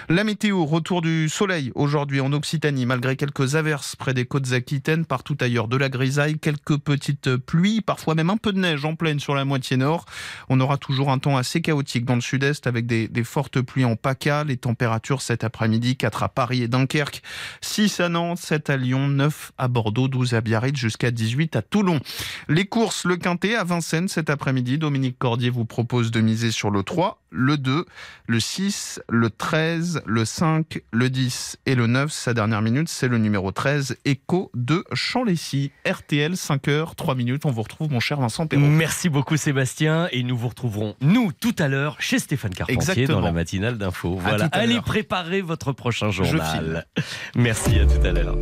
[0.08, 5.04] La météo, retour du soleil aujourd'hui en Occitanie, malgré quelques averses près des côtes aquitaines,
[5.04, 8.94] partout ailleurs de la grisaille, quelques petites pluies, parfois même un peu de neige en
[8.94, 10.04] pleine sur la moitié nord.
[10.48, 13.84] On aura toujours un temps assez chaotique dans le sud-est avec des, des fortes pluies
[13.84, 14.44] en PACA.
[14.44, 17.22] Les températures cet après-midi, 4 à Paris et Dunkerque,
[17.60, 21.62] 6 à Nantes, 7 à Lyon, 9 à Bordeaux, 12 à Biarritz, jusqu'à 18 à
[21.70, 22.00] Toulon.
[22.48, 24.78] Les courses, le quintet à Vincennes cet après-midi.
[24.78, 27.84] Dominique Cordier vous propose de miser sur le 3, le 2,
[28.26, 32.10] le 6, le 13, le 5, le 10 et le 9.
[32.10, 35.70] Sa dernière minute, c'est le numéro 13, Echo de Champlessis.
[35.86, 37.46] RTL, 5 heures, 3 minutes.
[37.46, 38.66] On vous retrouve, mon cher Vincent Perrault.
[38.66, 43.20] Merci beaucoup Sébastien et nous vous retrouverons nous tout à l'heure chez Stéphane Carpentier Exactement.
[43.20, 44.16] dans la matinale d'info.
[44.20, 46.86] Voilà, allez préparer votre prochain Je journal.
[47.34, 48.36] Merci à tout à l'heure.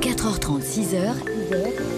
[0.00, 1.97] 4h30, 6h,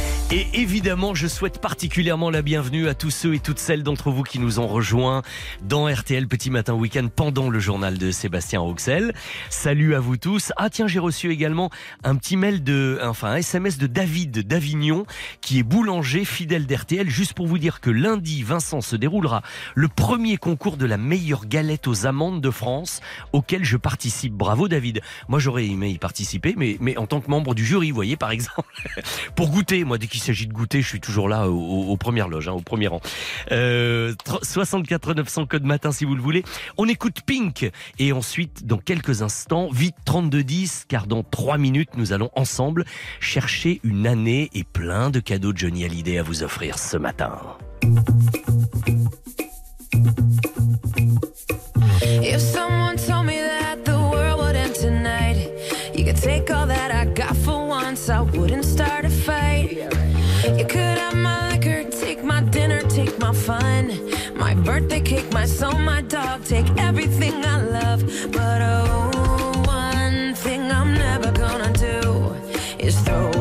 [0.33, 4.23] Et évidemment, je souhaite particulièrement la bienvenue à tous ceux et toutes celles d'entre vous
[4.23, 5.23] qui nous ont rejoints
[5.61, 9.13] dans RTL Petit Matin Week-end pendant le journal de Sébastien Roxel.
[9.49, 10.53] Salut à vous tous.
[10.55, 11.69] Ah tiens, j'ai reçu également
[12.05, 15.05] un petit mail de, enfin un SMS de David d'Avignon
[15.41, 17.09] qui est boulanger fidèle d'RTL.
[17.09, 19.41] Juste pour vous dire que lundi, Vincent se déroulera
[19.75, 23.01] le premier concours de la meilleure galette aux amandes de France
[23.33, 24.31] auquel je participe.
[24.31, 25.01] Bravo David.
[25.27, 28.15] Moi j'aurais aimé y participer, mais, mais en tant que membre du jury, vous voyez
[28.15, 28.89] par exemple
[29.35, 29.83] pour goûter.
[29.83, 32.47] Moi, dès qu'il s'agit de goûter, je suis toujours là au- au- aux premières loges,
[32.47, 33.01] hein, au premier rang.
[33.51, 36.43] Euh, tr- 64 900 code matin si vous le voulez.
[36.77, 37.69] On écoute Pink
[37.99, 42.85] et ensuite, dans quelques instants, vite 32 10, car dans 3 minutes, nous allons ensemble
[43.19, 47.37] chercher une année et plein de cadeaux de Johnny Hallyday à vous offrir ce matin.
[52.23, 55.49] If someone told me that the world would end tonight,
[55.95, 57.35] you could take all that I got
[60.57, 65.45] You could have my liquor, take my dinner, take my fun, my birthday cake, my
[65.45, 68.01] soul, my dog, take everything I love.
[68.31, 72.35] But oh, one thing I'm never gonna do
[72.79, 73.40] is throw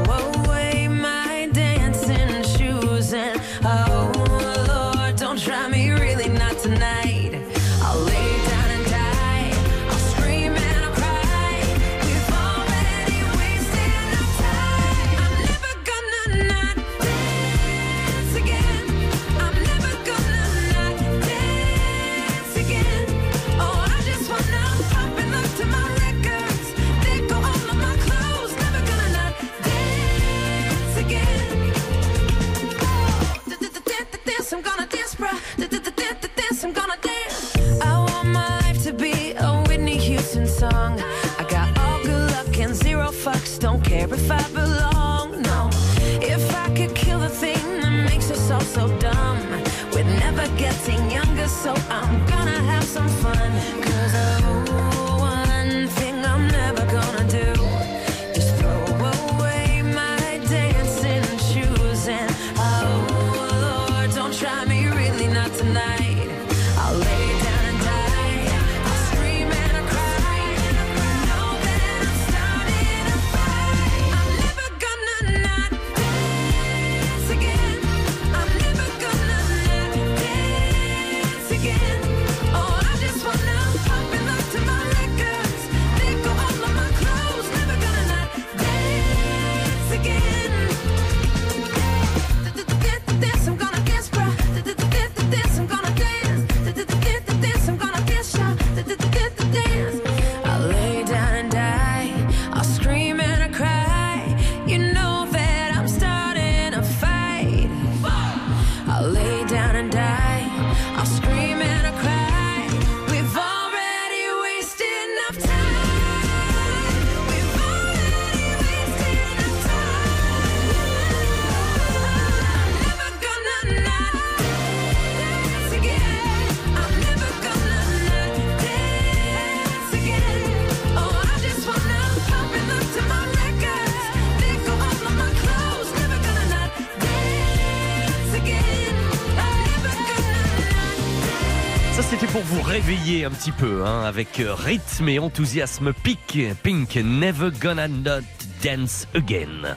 [143.10, 148.22] un petit peu, hein, avec euh, rythme et enthousiasme pic, Pink, Never Gonna Not
[148.62, 149.76] Dance Again.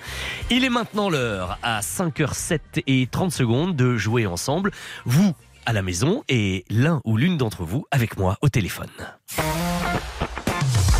[0.51, 4.71] Il est maintenant l'heure, à 5h07 et 30 secondes, de jouer ensemble.
[5.05, 5.33] Vous,
[5.65, 8.91] à la maison, et l'un ou l'une d'entre vous avec moi au téléphone.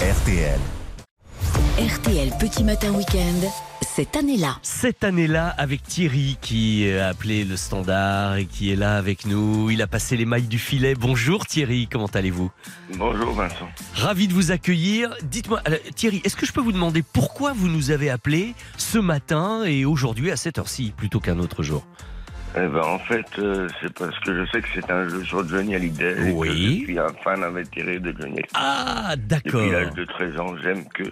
[0.01, 0.59] RTL.
[1.77, 3.47] RTL Petit Matin Week-end,
[3.95, 4.57] cette année-là.
[4.63, 9.69] Cette année-là, avec Thierry qui a appelé le standard et qui est là avec nous.
[9.69, 10.95] Il a passé les mailles du filet.
[10.95, 12.49] Bonjour Thierry, comment allez-vous?
[12.97, 13.69] Bonjour Vincent.
[13.93, 15.13] Ravi de vous accueillir.
[15.21, 18.97] Dites-moi, alors, Thierry, est-ce que je peux vous demander pourquoi vous nous avez appelé ce
[18.97, 21.85] matin et aujourd'hui à cette heure-ci plutôt qu'un autre jour?
[22.55, 25.47] Eh ben, en fait, euh, c'est parce que je sais que c'est un jeu sur
[25.47, 26.29] Johnny Hallyday.
[26.29, 26.49] et Oui.
[26.49, 28.47] que je suis un fan invétéré de Johnny Hallyday.
[28.53, 29.61] Ah, d'accord.
[29.61, 31.03] Depuis l'âge de 13 ans, j'aime que...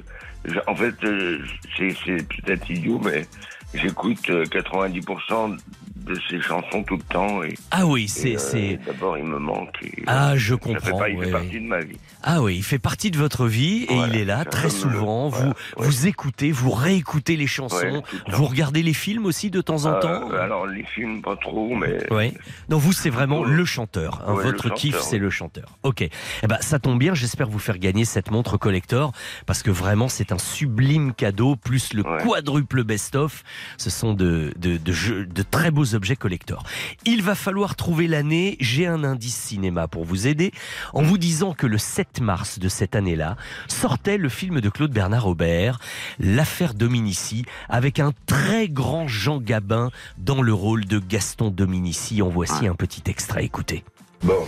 [0.67, 1.39] En fait, euh,
[1.77, 3.27] c'est c'est peut-être idiot, mais
[3.75, 5.57] j'écoute euh, 90%
[6.01, 7.43] de ses chansons tout le temps.
[7.43, 8.35] Et, Ah oui, c'est...
[8.35, 9.75] euh, c'est- D'abord, il me manque.
[9.83, 10.97] et, Ah, euh, je fait comprends.
[10.97, 11.97] pas- il fait partie de ma vie.
[12.23, 15.29] Ah oui, il fait partie de votre vie et Voilà, il est là très souvent.
[15.29, 15.87] voilà, vous, ouais.
[15.87, 19.93] vous écoutez, vous réécoutez les chansons, le vous regardez les films aussi de temps en
[19.93, 21.97] Euh, temps alors, les films, pas trop, mais...
[22.11, 22.33] Oui.
[22.69, 24.21] Non, vous, c'est vraiment le chanteur.
[24.27, 24.33] hein.
[24.33, 25.77] Ouais, le Votre kiff, c'est le chanteur.
[25.83, 26.01] Ok.
[26.01, 27.13] Eh ben, ça tombe bien.
[27.13, 29.11] J'espère vous faire gagner cette montre collector
[29.45, 33.43] parce que vraiment, c'est un sublime cadeau plus le quadruple best-of.
[33.77, 36.63] Ce sont de, de, de, jeux- de très beaux objets collector.
[37.05, 38.57] Il va falloir trouver l'année.
[38.59, 40.51] J'ai un indice cinéma pour vous aider
[40.93, 43.37] en vous disant que le 7 mars de cette année-là
[43.67, 45.79] sortait le film de Claude Bernard Aubert,
[46.19, 52.21] L'affaire Dominici, avec un très grand Jean Gabin dans le rôle de Gaston Dominici.
[52.21, 53.83] En voici un petit extrait, écoutez.
[54.23, 54.45] Bon,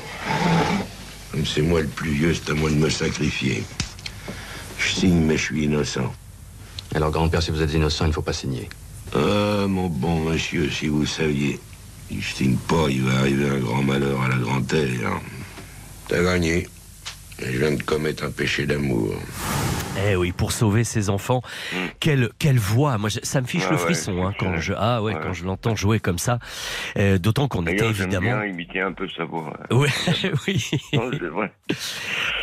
[1.32, 3.64] comme c'est moi le plus vieux, c'est à moi de me sacrifier.
[4.78, 6.14] Je signe, mais je suis innocent.
[6.94, 8.70] Alors, grand-père, si vous êtes innocent, il ne faut pas signer.
[9.16, 11.60] Ah, mon bon monsieur, si vous saviez.
[12.10, 15.22] Je signe pas, il va arriver un grand malheur à la grand-terre.
[16.08, 16.68] T'as gagné.
[17.40, 19.14] Je viens de commettre un péché d'amour.
[20.08, 21.42] Eh oui, pour sauver ses enfants.
[22.00, 25.02] Quelle, quelle voix Moi, ça me fiche Ah le ouais, frisson hein, quand je ah
[25.04, 25.20] ouais, ouais.
[25.22, 26.40] quand je l'entends jouer comme ça.
[26.98, 28.40] Euh, D'autant qu'on était évidemment.
[28.40, 29.54] bien imiter un peu sa voix.
[29.72, 29.90] Ouais,
[30.48, 30.70] oui.
[30.94, 31.54] Non, c'est vrai.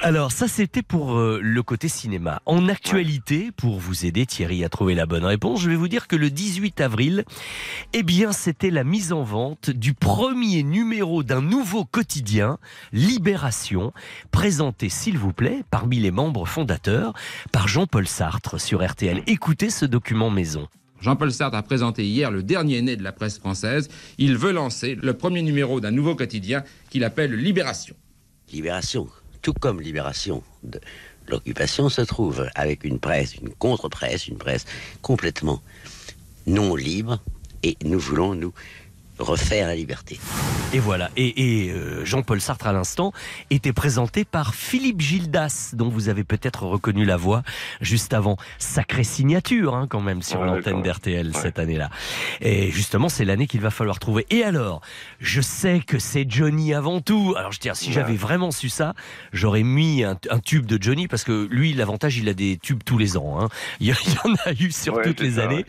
[0.03, 2.41] Alors ça c'était pour euh, le côté cinéma.
[2.47, 6.07] En actualité, pour vous aider Thierry à trouver la bonne réponse, je vais vous dire
[6.07, 7.25] que le 18 avril,
[7.93, 12.59] eh bien c'était la mise en vente du premier numéro d'un nouveau quotidien,
[12.93, 13.93] Libération,
[14.31, 17.13] présenté s'il vous plaît parmi les membres fondateurs
[17.53, 19.23] par Jean-Paul Sartre sur RTL.
[19.27, 20.69] Écoutez ce document maison.
[21.01, 23.89] Jean-Paul Sartre a présenté hier le dernier né de la presse française.
[24.19, 27.95] Il veut lancer le premier numéro d'un nouveau quotidien qu'il appelle Libération.
[28.53, 29.09] Libération,
[29.43, 30.81] tout comme Libération de
[31.29, 34.67] l'occupation, se trouve avec une presse, une contre-presse, une presse
[35.01, 35.63] complètement
[36.47, 37.21] non libre,
[37.63, 38.53] et nous voulons nous
[39.21, 40.19] refaire la liberté.
[40.73, 41.11] Et voilà.
[41.17, 43.13] Et, et, euh, Jean-Paul Sartre à l'instant
[43.51, 47.43] était présenté par Philippe Gildas, dont vous avez peut-être reconnu la voix
[47.81, 48.37] juste avant.
[48.59, 51.33] Sacrée signature hein, quand même sur Ouais, l'antenne d'RTL Ouais.
[51.41, 51.91] cette année-là.
[52.41, 54.27] Et justement, c'est l'année qu'il va falloir trouver.
[54.31, 54.81] Et alors,
[55.21, 57.35] je sais que c'est Johnny avant tout.
[57.37, 57.93] Alors je veux dire, si Ouais.
[57.95, 58.95] j'avais vraiment su ça,
[59.33, 62.83] j'aurais mis un, un tube de Johnny parce que lui, l'avantage, il a des tubes
[62.85, 63.39] tous les ans.
[63.41, 63.49] hein.
[63.81, 65.57] Il y en a eu sur Ouais, toutes les ça, années.
[65.57, 65.65] ouais.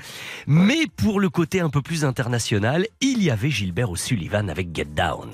[0.45, 4.85] Mais pour le côté un peu plus international, il y avait Gilbert O'Sullivan avec Get
[4.95, 5.29] Down.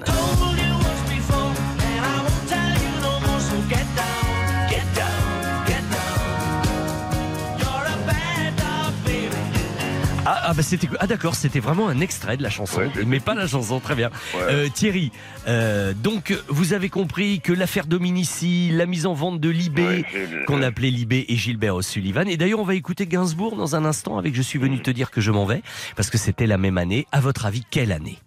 [10.47, 13.35] Ah, ah, bah c'était ah d'accord c'était vraiment un extrait de la chanson mais pas
[13.35, 14.09] la chanson très bien.
[14.35, 15.11] Euh, Thierry
[15.49, 20.05] euh, donc vous avez compris que l'affaire Dominici la mise en vente de Libé Ouais,
[20.47, 22.29] qu'on appelait Libé et Gilbert O'Sullivan.
[22.29, 25.11] Et d'ailleurs on va écouter Gainsbourg dans un instant avec Je suis venu te dire
[25.11, 25.63] que je m'en vais
[25.97, 27.07] parce que c'était la même année.
[27.11, 28.17] À votre avis quelle année?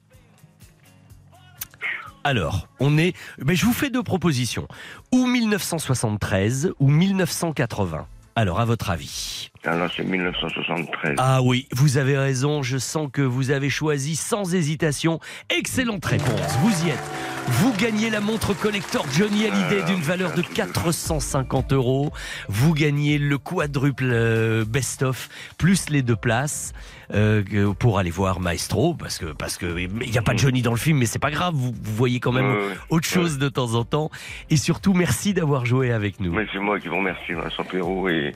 [2.23, 3.17] Alors, on est.
[3.39, 4.69] Ben, je vous fais deux propositions.
[5.11, 8.07] Ou 1973 ou 1980.
[8.37, 9.51] Alors, à votre avis?
[9.65, 11.17] Alors c'est 1973.
[11.19, 12.63] Ah oui, vous avez raison.
[12.63, 15.21] Je sens que vous avez choisi sans hésitation.
[15.51, 16.57] Excellente réponse.
[16.61, 17.11] Vous y êtes.
[17.47, 22.11] Vous gagnez la montre collector Johnny Hallyday d'une valeur de 450 euros.
[22.49, 26.73] Vous gagnez le quadruple euh, best-of plus les deux places
[27.13, 30.63] euh, pour aller voir Maestro parce que parce que il n'y a pas de Johnny
[30.63, 31.55] dans le film, mais c'est pas grave.
[31.55, 32.57] Vous, vous voyez quand même
[32.89, 34.11] autre chose de temps en temps.
[34.49, 36.33] Et surtout, merci d'avoir joué avec nous.
[36.33, 38.33] Mais c'est moi qui vous remercie, Vincent Perrault, et,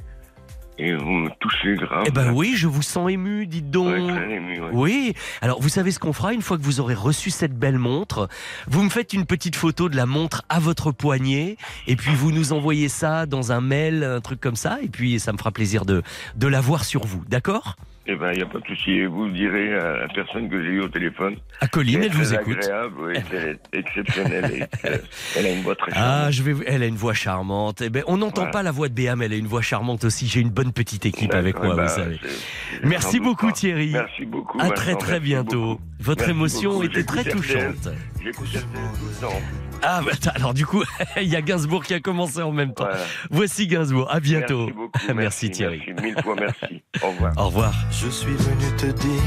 [0.79, 2.05] et vous me touchez grave.
[2.07, 3.95] Eh ben oui, je vous sens ému, dites donc.
[3.95, 4.71] Ouais, très ému, ouais.
[4.73, 7.79] Oui, alors vous savez ce qu'on fera une fois que vous aurez reçu cette belle
[7.79, 8.29] montre?
[8.67, 11.57] Vous me faites une petite photo de la montre à votre poignet
[11.87, 15.21] et puis vous nous envoyez ça dans un mail, un truc comme ça et puis
[15.21, 16.03] ça me fera plaisir de,
[16.37, 17.77] de la voir sur vous, d'accord?
[18.07, 19.03] Eh ben, il n'y a pas de souci.
[19.07, 21.37] Vous direz à la personne que j'ai eue au téléphone.
[21.61, 22.59] À Colline, elle vous écoute.
[22.59, 24.45] agréable, oui, c'est exceptionnel.
[24.53, 24.99] et, euh,
[25.37, 25.95] elle a une voix très Ah,
[26.29, 26.33] charmante.
[26.33, 27.81] je vais, elle a une voix charmante.
[27.81, 28.53] Eh ben, on n'entend Voilà.
[28.53, 30.27] pas la voix de Béa, mais elle a une voix charmante aussi.
[30.27, 32.19] J'ai une bonne petite équipe avec moi, bah, vous savez.
[32.23, 33.51] c'est- Merci beaucoup.
[33.53, 33.93] Thierry.
[33.93, 34.61] Merci beaucoup.
[34.61, 35.61] À très très bientôt.
[35.63, 35.83] beaucoup.
[36.01, 36.85] Votre Merci émotion beaucoup.
[36.85, 37.89] était très touchante.
[38.25, 39.41] J'écoute RTL tout le temps.
[39.83, 40.83] Ah, bah, alors du coup,
[41.21, 42.85] il y a Gainsbourg qui a commencé en même temps.
[42.85, 43.05] Voilà.
[43.31, 44.11] Voici Gainsbourg.
[44.11, 44.61] À bientôt.
[44.67, 45.15] Merci beaucoup.
[45.15, 45.83] Merci, Thierry.
[45.87, 46.83] Merci, mille fois merci.
[47.03, 47.33] Au revoir.
[47.37, 47.75] Au revoir.
[47.91, 49.23] Je suis venu te dire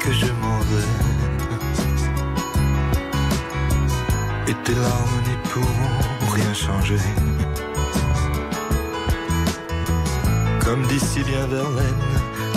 [0.00, 0.88] que je m'en vais.
[4.50, 6.98] Et tes larmes n'y pourront rien changer.
[10.64, 11.94] Comme dit si bien Verlaine,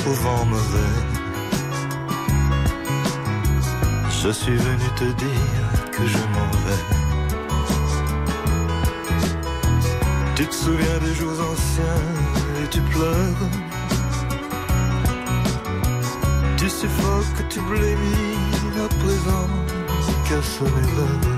[0.08, 1.13] au vent mauvais.
[4.26, 6.84] Je suis venu te dire que je m'en vais.
[10.36, 12.04] Tu te souviens des jours anciens
[12.64, 13.44] et tu pleures.
[16.56, 18.38] Tu suffoques, tu blémis
[18.86, 19.50] à présent
[20.30, 21.34] qu'à sonner l'heure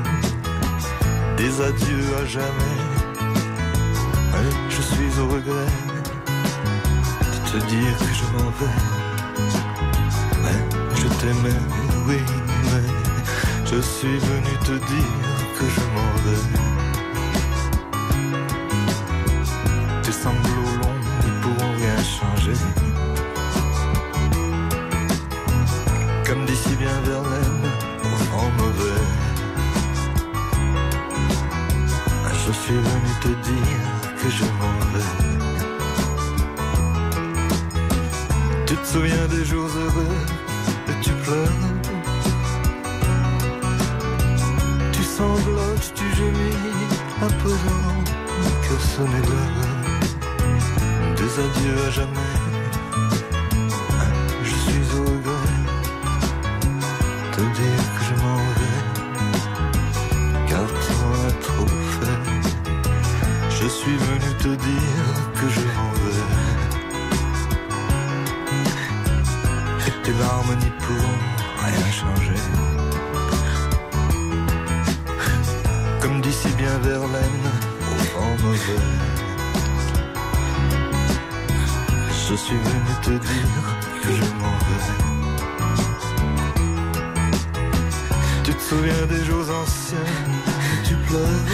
[1.37, 2.81] des adieux à jamais.
[4.41, 5.71] Et je suis au regret
[7.33, 8.79] de te dire que je m'en vais.
[10.43, 10.59] Mais
[10.95, 11.61] je t'aimais,
[12.07, 12.17] oui,
[12.63, 12.87] mais
[13.65, 15.27] je suis venu te dire
[15.57, 16.45] que je m'en vais.
[20.03, 22.59] Tes sanglots longs ne pourront rien changer.
[26.25, 27.65] Comme dit si bien Verlaine,
[28.31, 29.03] vent mauvais.
[32.47, 33.89] Je suis venu te dire
[34.21, 35.11] que je m'en vais.
[38.67, 40.17] Tu te souviens des jours heureux
[40.89, 41.74] et tu pleures.
[45.17, 46.55] Sanglotes, tu gémis
[47.41, 47.95] présent
[48.65, 49.63] que sonnait l'heure
[51.19, 52.35] des adieux à jamais.
[54.43, 55.63] Je suis au regret
[57.35, 58.81] te dire que je m'en vais,
[60.49, 62.23] car toi a trop fait.
[63.59, 65.64] Je suis venu te dire que je
[82.35, 83.65] Je suis venu te dire
[84.03, 84.91] que je m'en vais.
[88.43, 90.09] Tu te souviens des jours anciens
[90.73, 91.53] et tu pleures?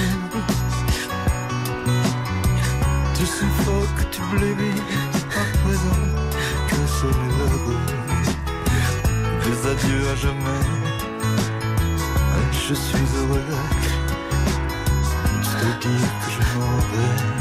[3.14, 4.82] Tu suffoques, tu blémis
[5.30, 6.04] à présent
[6.68, 7.78] que sonne l'heure
[9.46, 10.66] des adieux à jamais.
[12.54, 13.50] Je suis heureux
[15.28, 17.41] de te dire que je m'en vais.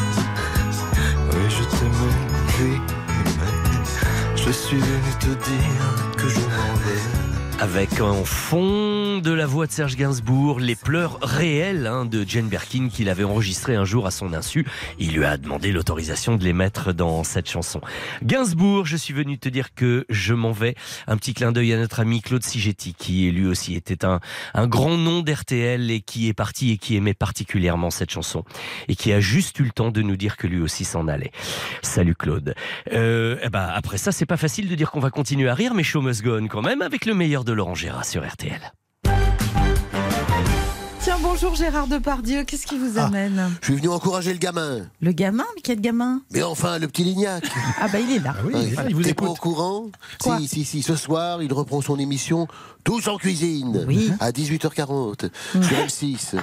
[4.51, 7.62] Je suis venu te dire que je m'en vais.
[7.62, 12.48] Avec en fond de la voix de Serge Gainsbourg les pleurs réels hein, de Jane
[12.48, 14.66] Birkin qu'il avait enregistré un jour à son insu.
[14.98, 17.80] Il lui a demandé l'autorisation de les mettre dans cette chanson.
[18.22, 20.74] Gainsbourg, je suis venu te dire que je m'en vais.
[21.06, 24.20] Un petit clin d'œil à notre ami Claude Sigetti qui lui aussi était un,
[24.54, 28.44] un grand nom d'RTL et qui est parti et qui aimait particulièrement cette chanson
[28.88, 31.32] et qui a juste eu le temps de nous dire que lui aussi s'en allait.
[31.82, 32.54] Salut Claude.
[32.92, 35.74] Euh, eh ben, après ça, c'est pas facile de dire qu'on va continuer à rire,
[35.74, 38.72] mais show must go on quand même avec le meilleur de Laurent Gérard sur RTL.
[41.03, 44.80] Tiens, bonjour Gérard Depardieu, qu'est-ce qui vous amène Je suis venu encourager le gamin.
[45.01, 47.42] Le gamin Mais quel gamin Mais enfin, le petit Lignac.
[47.80, 48.34] Ah bah il est là.
[48.44, 49.03] Ouais.
[49.03, 49.86] T'es pas au courant
[50.22, 50.82] Si, si, si.
[50.82, 52.48] Ce soir, il reprend son émission
[52.84, 53.86] Tous en cuisine.
[54.20, 56.36] À 18h40 sur M6.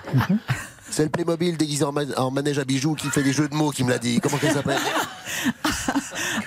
[0.89, 3.55] C'est le Playmobil déguisé en, man- en manège à bijoux qui fait des jeux de
[3.55, 4.19] mots qui me l'a dit.
[4.21, 4.77] Comment qu'elle s'appelle?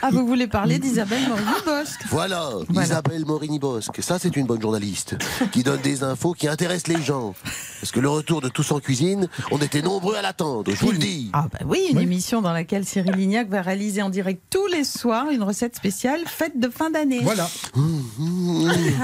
[0.03, 3.99] Ah, vous voulez parler d'Isabelle Morini-Bosque Voilà, Isabelle Morini-Bosque.
[4.03, 5.17] Ça, c'est une bonne journaliste
[5.53, 7.35] qui donne des infos qui intéressent les gens.
[7.81, 10.93] Parce que le retour de Tous en cuisine, on était nombreux à l'attendre, je vous
[10.93, 11.31] le dis.
[11.35, 14.85] Ah bah oui, une émission dans laquelle Cyril Lignac va réaliser en direct tous les
[14.85, 17.21] soirs une recette spéciale fête de fin d'année.
[17.23, 17.49] Voilà.
[17.77, 17.79] Ah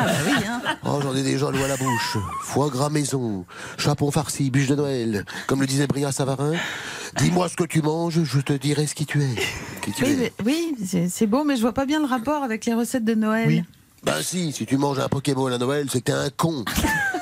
[0.04, 0.60] bah oui, hein.
[0.84, 2.16] Oh, j'en ai déjà l'eau à la bouche.
[2.42, 3.44] Foie gras maison,
[3.76, 5.25] chapon farci, bûche de Noël.
[5.46, 6.52] Comme le disait Bria Savarin,
[7.18, 9.34] dis-moi ce que tu manges, je te dirai ce qui tu es.
[9.82, 10.04] Qui tu
[10.44, 10.74] Oui,
[11.08, 13.64] c'est beau, mais je vois pas bien le rapport avec les recettes de Noël.
[14.02, 16.64] Ben si, si tu manges un Pokéball à Noël, c'est que t'es un con.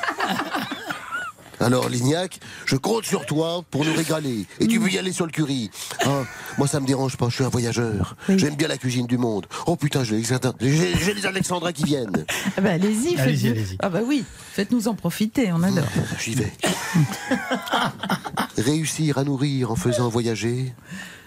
[1.61, 4.47] Alors, Lignac, je compte sur toi pour nous régaler.
[4.61, 5.71] Et tu veux y aller sur le curry.
[6.05, 6.23] Ah,
[6.59, 8.17] moi, ça me dérange pas, je suis un voyageur.
[8.29, 9.47] J'aime bien la cuisine du monde.
[9.67, 10.25] Oh putain, j'ai les,
[10.61, 12.25] j'ai- j'ai les Alexandrins qui viennent.
[12.57, 13.77] Ah bah allez-y, Allez-y.
[13.81, 15.85] Ah bah oui, faites-nous en profiter, on adore.
[16.23, 16.53] J'y vais.
[18.59, 20.73] Réussir à nourrir en faisant voyager,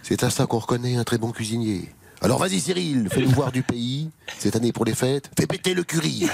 [0.04, 1.90] c'est à ça qu'on reconnaît un très bon cuisinier.
[2.22, 4.10] Alors vas-y Cyril, fais-nous voir du pays.
[4.38, 6.28] Cette année pour les fêtes, fais péter le curry.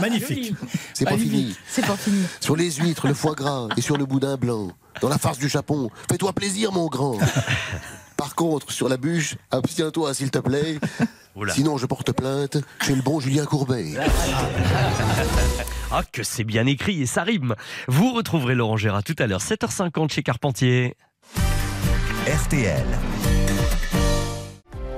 [0.00, 0.54] Magnifique.
[0.92, 1.54] C'est pas fini.
[1.68, 2.24] C'est pas fini.
[2.40, 4.68] Sur les huîtres, le foie gras et sur le boudin blanc.
[5.00, 7.18] Dans la farce du chapon, fais-toi plaisir mon grand.
[8.16, 10.78] Par contre, sur la bûche, abstiens-toi s'il te plaît.
[11.50, 13.94] Sinon, je porte plainte chez le bon Julien Courbet.
[15.92, 17.54] Ah, que c'est bien écrit et ça rime.
[17.88, 20.96] Vous retrouverez Laurent Gérard tout à l'heure, 7h50 chez Carpentier.
[22.26, 22.84] RTL.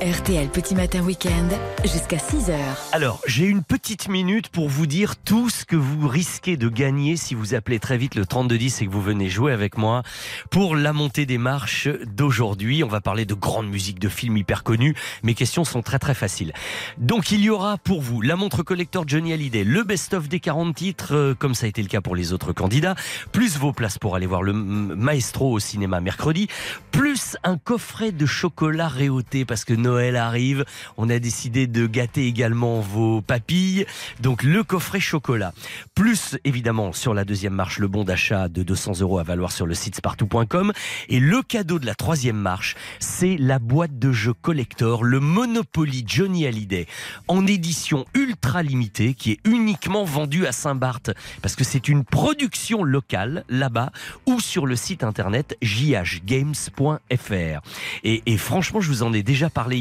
[0.09, 1.49] RTL Petit Matin Week-end
[1.83, 2.55] jusqu'à 6h.
[2.93, 7.19] Alors, j'ai une petite minute pour vous dire tout ce que vous risquez de gagner
[7.19, 10.03] si vous appelez très vite le 3210 et que vous venez jouer avec moi
[10.51, 12.83] pour la montée des marches d'aujourd'hui.
[12.83, 14.95] On va parler de grandes musiques de films hyper connus.
[15.25, 16.55] Mes questions sont très très faciles.
[16.97, 20.75] Donc, il y aura pour vous la montre collector Johnny Hallyday, le best-of des 40
[20.75, 22.95] titres, euh, comme ça a été le cas pour les autres candidats,
[23.31, 26.49] plus vos places pour aller voir le Maestro au cinéma mercredi,
[26.93, 30.65] plus un coffret de chocolat réauté parce que Noël arrive.
[30.97, 33.87] On a décidé de gâter également vos papilles.
[34.21, 35.53] Donc le coffret chocolat.
[35.95, 39.67] Plus évidemment sur la deuxième marche le bon d'achat de 200 euros à valoir sur
[39.67, 40.73] le site spartou.com.
[41.09, 46.05] Et le cadeau de la troisième marche, c'est la boîte de jeux collector, le Monopoly
[46.07, 46.87] Johnny Hallyday
[47.27, 51.11] en édition ultra limitée qui est uniquement vendue à Saint-Barth
[51.43, 53.91] parce que c'est une production locale là-bas
[54.27, 56.99] ou sur le site internet jhgames.fr.
[58.05, 59.79] Et, franchement, je vous en ai déjà parlé.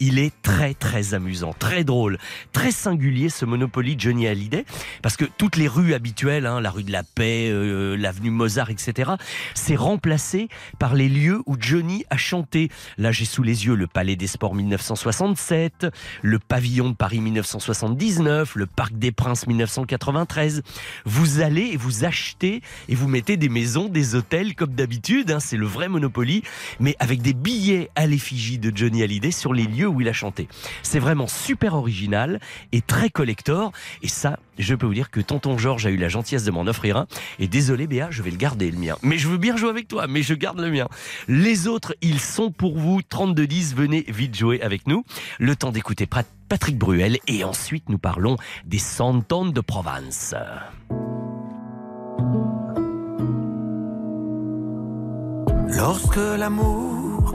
[0.00, 2.18] Il est très très amusant, très drôle,
[2.52, 4.64] très singulier ce Monopoly Johnny Hallyday
[5.02, 8.70] parce que toutes les rues habituelles, hein, la rue de la Paix, euh, l'avenue Mozart,
[8.70, 9.12] etc.,
[9.54, 12.70] c'est remplacé par les lieux où Johnny a chanté.
[12.98, 15.86] Là, j'ai sous les yeux le Palais des Sports 1967,
[16.22, 20.62] le Pavillon de Paris 1979, le Parc des Princes 1993.
[21.04, 25.30] Vous allez et vous achetez et vous mettez des maisons, des hôtels comme d'habitude.
[25.30, 26.42] hein, c'est le vrai Monopoly,
[26.80, 30.12] mais avec des billets à l'effigie de Johnny Hallyday sur les lieux où il a
[30.12, 30.48] chanté.
[30.82, 32.40] C'est vraiment super original
[32.72, 33.72] et très collector.
[34.02, 36.62] Et ça, je peux vous dire que Tonton Georges a eu la gentillesse de m'en
[36.66, 37.06] offrir un.
[37.38, 38.96] Et désolé Béa, je vais le garder le mien.
[39.02, 40.88] Mais je veux bien jouer avec toi, mais je garde le mien.
[41.28, 43.00] Les autres, ils sont pour vous.
[43.02, 45.04] 3210, venez vite jouer avec nous.
[45.38, 50.34] Le temps d'écouter Pat- Patrick Bruel et ensuite nous parlons des Santons de Provence.
[55.76, 57.34] Lorsque l'amour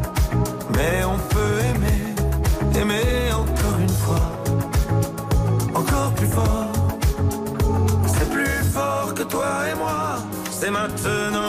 [0.81, 2.01] mais on peut aimer,
[2.81, 4.27] aimer encore une fois.
[5.81, 6.71] Encore plus fort,
[8.13, 10.01] c'est plus fort que toi et moi.
[10.59, 11.40] C'est maintenant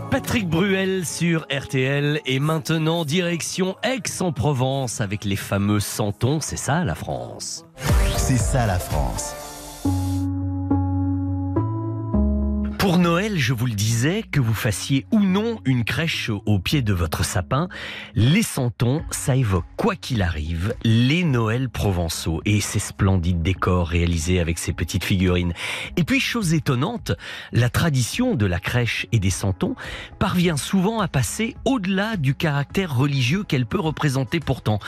[0.00, 6.94] Patrick Bruel sur RTL et maintenant direction Aix-en-Provence avec les fameux santons, c'est ça la
[6.94, 7.64] France.
[8.16, 9.37] C'est ça la France.
[12.88, 16.80] Pour Noël, je vous le disais, que vous fassiez ou non une crèche au pied
[16.80, 17.68] de votre sapin,
[18.14, 24.40] les santons, ça évoque quoi qu'il arrive les Noëls provençaux et ces splendides décors réalisés
[24.40, 25.52] avec ces petites figurines.
[25.98, 27.12] Et puis, chose étonnante,
[27.52, 29.74] la tradition de la crèche et des santons
[30.18, 34.78] parvient souvent à passer au-delà du caractère religieux qu'elle peut représenter pourtant.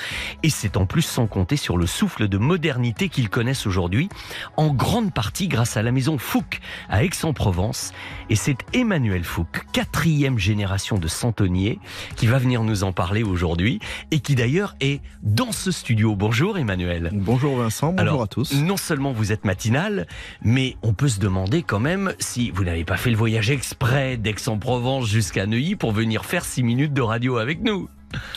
[0.43, 4.09] Et c'est en plus sans compter sur le souffle de modernité qu'ils connaissent aujourd'hui,
[4.57, 7.90] en grande partie grâce à la maison Fouque à Aix-en-Provence.
[8.29, 11.79] Et c'est Emmanuel Fouque, quatrième génération de santonniers,
[12.17, 13.81] qui va venir nous en parler aujourd'hui
[14.11, 16.15] et qui d'ailleurs est dans ce studio.
[16.17, 17.11] Bonjour Emmanuel.
[17.13, 18.55] Bonjour Vincent, bonjour Alors, à tous.
[18.55, 20.07] Non seulement vous êtes matinal,
[20.43, 24.17] mais on peut se demander quand même si vous n'avez pas fait le voyage exprès
[24.17, 27.89] d'Aix-en-Provence jusqu'à Neuilly pour venir faire 6 minutes de radio avec nous.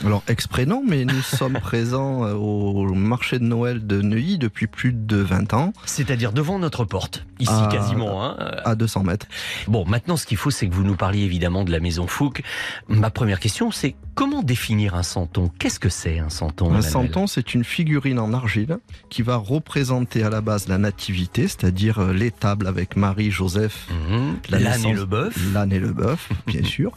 [0.04, 4.66] Alors exprès non, mais nous sommes présents euh, au marché de Noël de Neuilly depuis
[4.66, 5.72] plus de 20 ans.
[5.84, 8.24] C'est-à-dire devant notre porte, ici À- quasiment.
[8.24, 8.36] Hein.
[8.64, 9.26] À 200 mètres.
[9.68, 12.42] Bon, maintenant ce qu'il faut, c'est que vous nous parliez évidemment de la maison Fouque.
[12.88, 17.26] Ma première question, c'est comment définir un santon Qu'est-ce que c'est un santon Un santon,
[17.26, 18.78] c'est une figurine en argile
[19.10, 23.88] qui va représenter à la base la nativité, c'est-à-dire euh, l'étable avec Marie, Joseph,
[24.50, 25.36] la L'âne et le bœuf.
[25.52, 26.92] L'âne et le bœuf, bien sûr.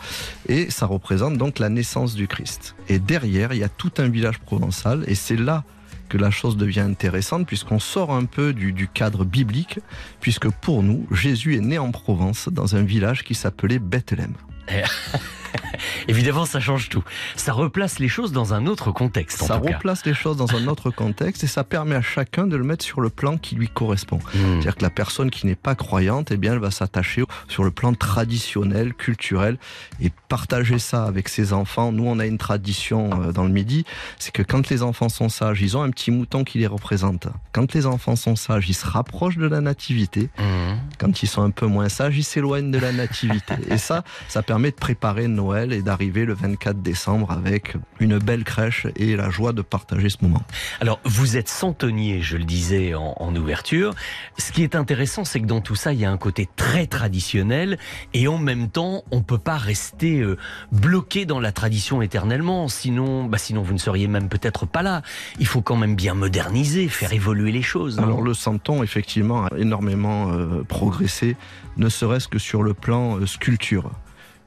[0.47, 2.66] Et ça représente donc la naissance du Christ.
[2.89, 5.63] Et derrière, il y a tout un village provençal, et c'est là
[6.09, 9.80] que la chose devient intéressante puisqu'on sort un peu du, du cadre biblique,
[10.22, 14.34] puisque pour nous, Jésus est né en Provence dans un village qui s'appelait Bethléem.
[16.08, 17.04] Évidemment, ça change tout.
[17.36, 19.41] Ça replace les choses dans un autre contexte.
[19.43, 19.76] En Ça tout cas.
[19.76, 22.84] replace les choses dans un autre contexte et ça permet à chacun de le mettre
[22.84, 24.18] sur le plan qui lui correspond.
[24.18, 24.22] Hmm.
[24.34, 27.72] C'est-à-dire que la personne qui n'est pas croyante, eh bien, elle va s'attacher sur le
[27.72, 29.58] plan traditionnel, culturel
[30.02, 31.91] et partager ça avec ses enfants.
[31.91, 33.86] Nous, on a une tradition euh, dans le Midi,
[34.20, 37.28] c'est que quand les enfants sont sages, ils ont un petit mouton qui les représente.
[37.52, 40.30] Quand les enfants sont sages, ils se rapprochent de la nativité.
[40.38, 40.78] Hmm.
[40.98, 43.56] Quand ils sont un peu moins sages, ils s'éloignent de la nativité.
[43.70, 48.43] et ça, ça permet de préparer Noël et d'arriver le 24 décembre avec une belle
[48.43, 50.41] crèche et la joie de partager ce moment.
[50.81, 53.93] Alors, vous êtes centonnier, je le disais en, en ouverture.
[54.38, 56.88] Ce qui est intéressant, c'est que dans tout ça, il y a un côté très
[56.88, 57.77] traditionnel
[58.13, 60.38] et en même temps, on peut pas rester euh,
[60.71, 62.67] bloqué dans la tradition éternellement.
[62.67, 65.03] Sinon, bah, sinon vous ne seriez même peut-être pas là.
[65.39, 67.99] Il faut quand même bien moderniser, faire évoluer les choses.
[67.99, 71.35] Alors le santon, effectivement, a énormément euh, progressé,
[71.77, 73.91] ne serait-ce que sur le plan euh, sculpture.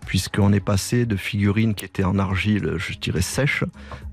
[0.07, 3.65] Puisqu'on est passé de figurines qui étaient en argile, je dirais sèche,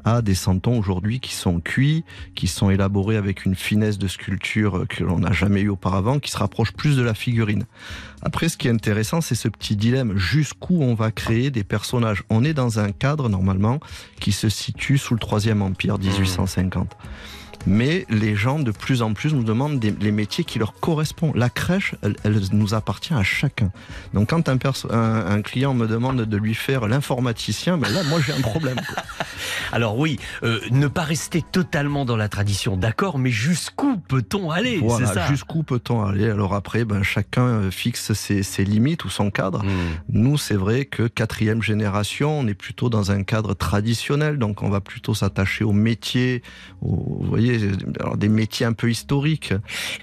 [0.06, 2.04] à des santons aujourd'hui qui sont cuits,
[2.36, 6.32] qui sont élaborés avec une finesse de sculpture que l'on n'a jamais eu auparavant, qui
[6.32, 7.66] se rapproche plus de la figurine.
[8.22, 12.24] Après, ce qui est intéressant, c'est ce petit dilemme jusqu'où on va créer des personnages?
[12.30, 13.80] On est dans un cadre, normalement,
[14.20, 16.96] qui se situe sous le Troisième Empire, 1850.
[17.68, 21.36] Mais les gens, de plus en plus, nous demandent des, les métiers qui leur correspondent.
[21.36, 23.72] La crèche, elle, elle nous appartient à chacun.
[24.14, 28.04] Donc, quand un, perso- un, un client me demande de lui faire l'informaticien, ben là,
[28.04, 28.78] moi, j'ai un problème.
[28.88, 29.04] quoi.
[29.74, 34.78] Alors oui, euh, ne pas rester totalement dans la tradition, d'accord, mais jusqu'où peut-on aller?
[34.82, 36.30] Voilà, jusqu'où peut-on aller?
[36.30, 39.64] Alors après, ben, chacun euh, fixe ses, ses limites ou son cadre.
[39.64, 39.70] Hmm.
[40.10, 44.70] Nous, c'est vrai que quatrième génération, on est plutôt dans un cadre traditionnel, donc on
[44.70, 46.44] va plutôt s'attacher aux métiers,
[46.82, 47.57] aux, vous voyez,
[48.00, 49.54] alors des métiers un peu historiques.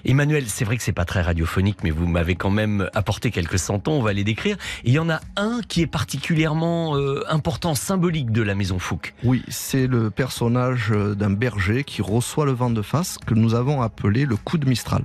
[0.05, 3.59] Emmanuel, c'est vrai que c'est pas très radiophonique, mais vous m'avez quand même apporté quelques
[3.59, 4.57] santons, on va les décrire.
[4.85, 8.79] Et il y en a un qui est particulièrement euh, important, symbolique de la maison
[8.79, 9.15] Fouque.
[9.25, 13.55] Oui, c'est le personnage euh, d'un berger qui reçoit le vent de face que nous
[13.55, 15.05] avons appelé le coup de Mistral.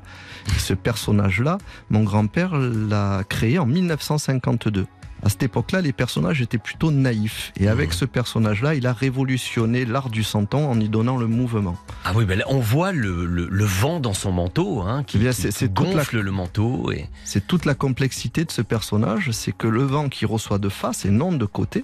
[0.55, 1.57] Et ce personnage-là,
[1.89, 4.85] mon grand-père l'a créé en 1952.
[5.23, 7.51] À cette époque-là, les personnages étaient plutôt naïfs.
[7.59, 11.77] Et avec ce personnage-là, il a révolutionné l'art du santon en y donnant le mouvement.
[12.05, 15.17] Ah oui, ben là, on voit le, le- le vent dans son manteau, hein, qui,
[15.17, 16.91] Eh bien, qui- c'est- qui c'est toute la- gonfle le manteau.
[16.91, 17.07] Et...
[17.25, 21.03] C'est toute la complexité de ce personnage, c'est que le vent qui reçoit de face
[21.05, 21.83] et non de côté,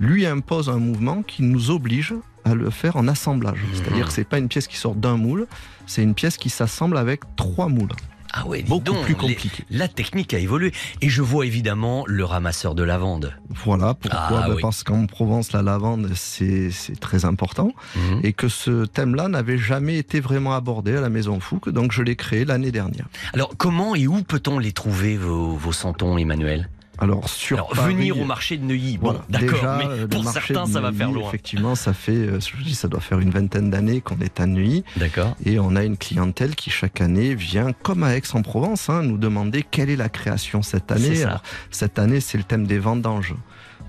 [0.00, 2.14] lui impose un mouvement qui nous oblige
[2.44, 3.60] à le faire en assemblage.
[3.72, 5.46] C'est-à-dire que c'est pas une pièce qui sort d'un moule,
[5.86, 7.92] c'est une pièce qui s'assemble avec trois moules.
[8.34, 9.64] Ah ouais, Beaucoup donc, plus les- compliqué.
[9.70, 10.72] la technique a évolué.
[11.02, 13.34] Et je vois évidemment le ramasseur de lavande.
[13.50, 14.62] Voilà pourquoi Ah oui.
[14.62, 17.72] Parce qu'en Provence, la lavande, c'est c'est très important.
[17.94, 18.20] Mhm.
[18.24, 22.02] Et que ce thème-là n'avait jamais été vraiment abordé à la Maison Fouque, donc je
[22.02, 23.06] l'ai créé l'année dernière.
[23.34, 26.68] Alors, comment et où peut-on les trouver, vos, vos santons, Emmanuel?
[27.02, 29.24] Alors, sur Alors, Paris, venir au marché de Neuilly, bon, Voilà.
[29.28, 31.26] d'accord, mais pour certains, ça va faire loin.
[31.28, 34.38] Effectivement, ça fait, euh, je vous dis, ça doit faire une vingtaine d'années qu'on est
[34.38, 34.84] à Neuilly.
[34.96, 35.34] D'accord.
[35.44, 39.64] Et on a une clientèle qui chaque année vient, comme à Aix-en-Provence, hein, nous demander
[39.68, 41.16] quelle est la création cette année.
[41.16, 41.28] C'est ça.
[41.28, 41.42] Alors,
[41.72, 43.34] cette année, c'est le thème des vendanges.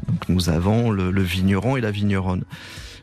[0.07, 2.43] Donc nous avons le, le vigneron et la vigneronne.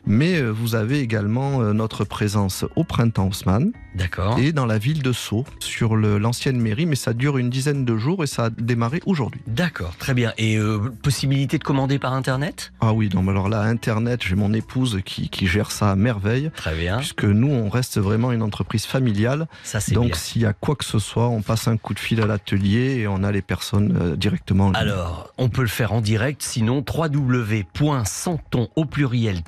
[0.05, 4.39] Mais euh, vous avez également euh, notre présence au printemps Haussmann D'accord.
[4.39, 7.97] et dans la ville de Sceaux, sur l'ancienne mairie, mais ça dure une dizaine de
[7.97, 9.41] jours et ça a démarré aujourd'hui.
[9.47, 10.33] D'accord, très bien.
[10.37, 12.71] Et euh, possibilité de commander par Internet?
[12.81, 15.95] Ah oui, non, mais alors là, Internet, j'ai mon épouse qui, qui gère ça à
[15.95, 16.51] merveille.
[16.55, 16.97] Très bien.
[16.97, 19.47] Puisque nous, on reste vraiment une entreprise familiale.
[19.63, 21.99] Ça, c'est Donc, s'il y a quoi que ce soit, on passe un coup de
[21.99, 24.67] fil à l'atelier et on a les personnes euh, directement.
[24.67, 24.73] en.
[24.73, 29.41] Alors, on peut le faire en direct, sinon www.santon au pluriel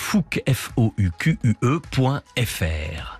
[0.00, 0.42] fouque.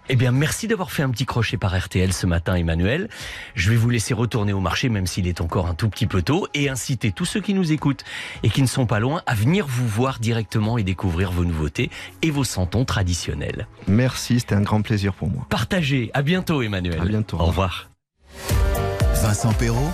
[0.09, 3.09] Eh bien, merci d'avoir fait un petit crochet par RTL ce matin, Emmanuel.
[3.55, 6.23] Je vais vous laisser retourner au marché, même s'il est encore un tout petit peu
[6.23, 8.05] tôt, et inciter tous ceux qui nous écoutent
[8.43, 11.91] et qui ne sont pas loin à venir vous voir directement et découvrir vos nouveautés
[12.23, 13.69] et vos santons traditionnels.
[13.87, 15.47] Merci, c'était un grand plaisir pour moi.
[15.49, 16.11] Partagez.
[16.15, 17.01] À bientôt, Emmanuel.
[17.01, 17.39] À bientôt.
[17.39, 17.91] Au revoir.
[19.23, 19.93] Vincent Perrault,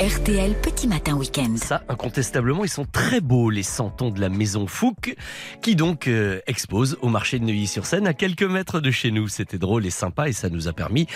[0.00, 1.56] RTL Petit Matin Week-end.
[1.56, 5.16] Ça, incontestablement, ils sont très beaux, les santons de la maison Fouque,
[5.60, 9.26] qui donc euh, expose au marché de Neuilly-sur-Seine à quelques mètres de chez nous.
[9.26, 11.08] C'était drôle et sympa et ça nous a permis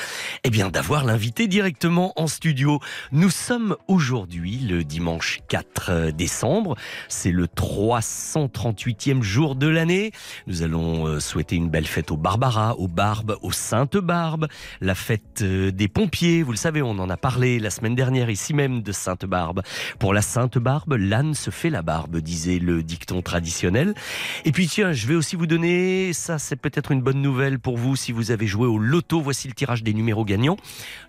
[0.42, 2.80] eh bien, d'avoir l'invité directement en studio.
[3.12, 6.74] Nous sommes aujourd'hui le dimanche 4 décembre.
[7.06, 10.10] C'est le 338e jour de l'année.
[10.48, 14.48] Nous allons euh, souhaiter une belle fête aux Barbara, aux Barbes, aux Saintes Barbes,
[14.80, 16.42] la fête euh, des pompiers.
[16.42, 19.62] Vous le savez, on en a parlé la semaine dernière ici même de Sainte Barbe.
[19.98, 23.94] Pour la Sainte Barbe, l'âne se fait la barbe, disait le dicton traditionnel.
[24.44, 27.76] Et puis tiens, je vais aussi vous donner, ça c'est peut-être une bonne nouvelle pour
[27.76, 29.20] vous si vous avez joué au loto.
[29.20, 30.56] Voici le tirage des numéros gagnants.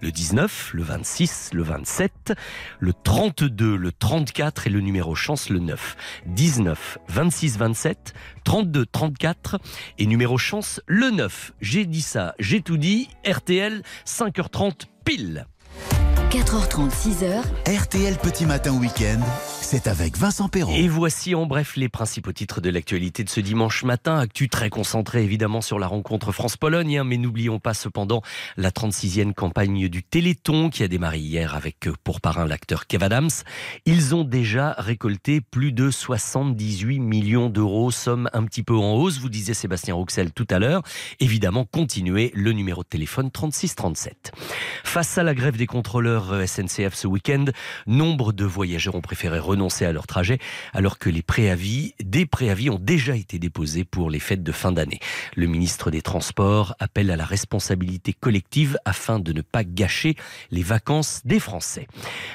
[0.02, 2.34] Le 19, le 26, le 27,
[2.80, 5.96] le 32, le 34 et le numéro chance le 9.
[6.26, 9.60] 19, 26, 27, 32, 34
[9.98, 11.54] et numéro chance le 9.
[11.62, 13.10] J'ai dit ça, j'ai tout dit.
[13.26, 15.46] RTL, 5h30 pile.
[16.34, 19.20] 4h30, 6h, RTL Petit Matin Week-end,
[19.64, 20.74] c'est avec Vincent Perrault.
[20.76, 24.20] Et voici en bref les principaux titres de l'actualité de ce dimanche matin.
[24.20, 28.22] Actu très concentré évidemment sur la rencontre France-Pologne, hein, mais n'oublions pas cependant
[28.58, 33.04] la 36e campagne du Téléthon qui a démarré hier avec euh, pour parrain l'acteur Kev
[33.06, 33.30] Adams.
[33.86, 39.20] Ils ont déjà récolté plus de 78 millions d'euros, somme un petit peu en hausse,
[39.20, 40.84] vous disait Sébastien Rouxel tout à l'heure.
[41.20, 44.34] Évidemment, continuez le numéro de téléphone 3637.
[44.84, 47.46] Face à la grève des contrôleurs euh, SNCF ce week-end,
[47.88, 50.40] nombre de voyageurs ont préféré renoncer à leur trajet
[50.74, 54.72] alors que les préavis, des préavis ont déjà été déposés pour les fêtes de fin
[54.72, 55.00] d'année.
[55.36, 60.16] Le ministre des Transports appelle à la responsabilité collective afin de ne pas gâcher
[60.52, 61.88] les vacances des Français.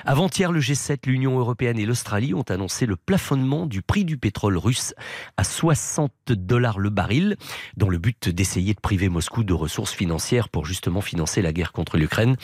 [0.04, 4.56] Avant-hier, le G7, l'Union européenne et l'Australie ont annoncé le plafonnement du prix du pétrole
[4.56, 4.94] russe
[5.36, 7.36] à 60 dollars le baril,
[7.76, 11.72] dans le but d'essayer de priver Moscou de ressources financières pour justement financer la guerre
[11.72, 12.36] contre l'Ukraine.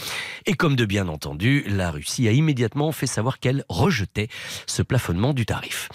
[0.47, 4.29] Et comme de bien entendu, la Russie a immédiatement fait savoir qu'elle rejetait
[4.67, 5.89] ce plafonnement du tarif.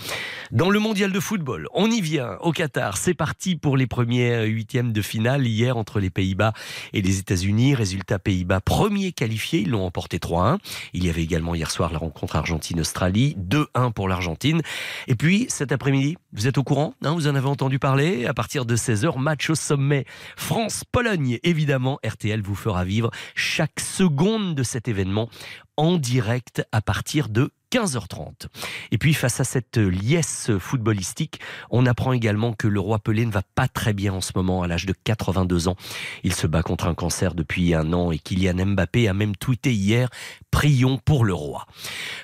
[0.52, 2.98] Dans le mondial de football, on y vient au Qatar.
[2.98, 6.54] C'est parti pour les premiers huitièmes de finale hier entre les Pays-Bas
[6.94, 7.76] et les États-Unis.
[7.76, 10.58] Résultat Pays-Bas premier qualifié, ils l'ont emporté 3-1.
[10.94, 14.62] Il y avait également hier soir la rencontre Argentine-Australie, 2-1 pour l'Argentine.
[15.08, 18.34] Et puis cet après-midi, vous êtes au courant hein, Vous en avez entendu parler À
[18.34, 20.06] partir de 16h, match au sommet.
[20.36, 22.00] France-Pologne, évidemment.
[22.04, 25.30] RTL vous fera vivre chaque seconde de cet événement
[25.78, 28.48] en direct à partir de 15h30.
[28.92, 31.40] Et puis face à cette liesse footballistique,
[31.70, 34.64] on apprend également que le roi Pelé ne va pas très bien en ce moment
[34.64, 35.76] à l'âge de 82 ans.
[36.24, 39.74] Il se bat contre un cancer depuis un an et Kylian Mbappé a même tweeté
[39.74, 40.10] hier
[40.52, 41.68] Prions pour le roi.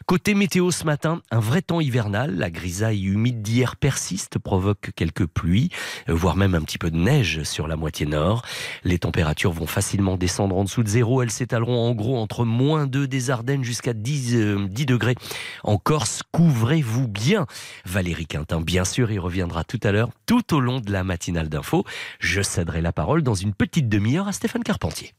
[0.07, 2.35] Côté météo ce matin, un vrai temps hivernal.
[2.35, 5.69] La grisaille humide d'hier persiste, provoque quelques pluies,
[6.07, 8.43] voire même un petit peu de neige sur la moitié nord.
[8.83, 11.21] Les températures vont facilement descendre en dessous de zéro.
[11.21, 14.35] Elles s'étaleront en gros entre moins 2 des Ardennes jusqu'à 10,
[14.69, 15.15] 10 degrés
[15.63, 16.23] en Corse.
[16.31, 17.45] Couvrez-vous bien.
[17.85, 21.49] Valérie Quintin, bien sûr, il reviendra tout à l'heure, tout au long de la matinale
[21.49, 21.85] d'info.
[22.19, 25.13] Je céderai la parole dans une petite demi-heure à Stéphane Carpentier.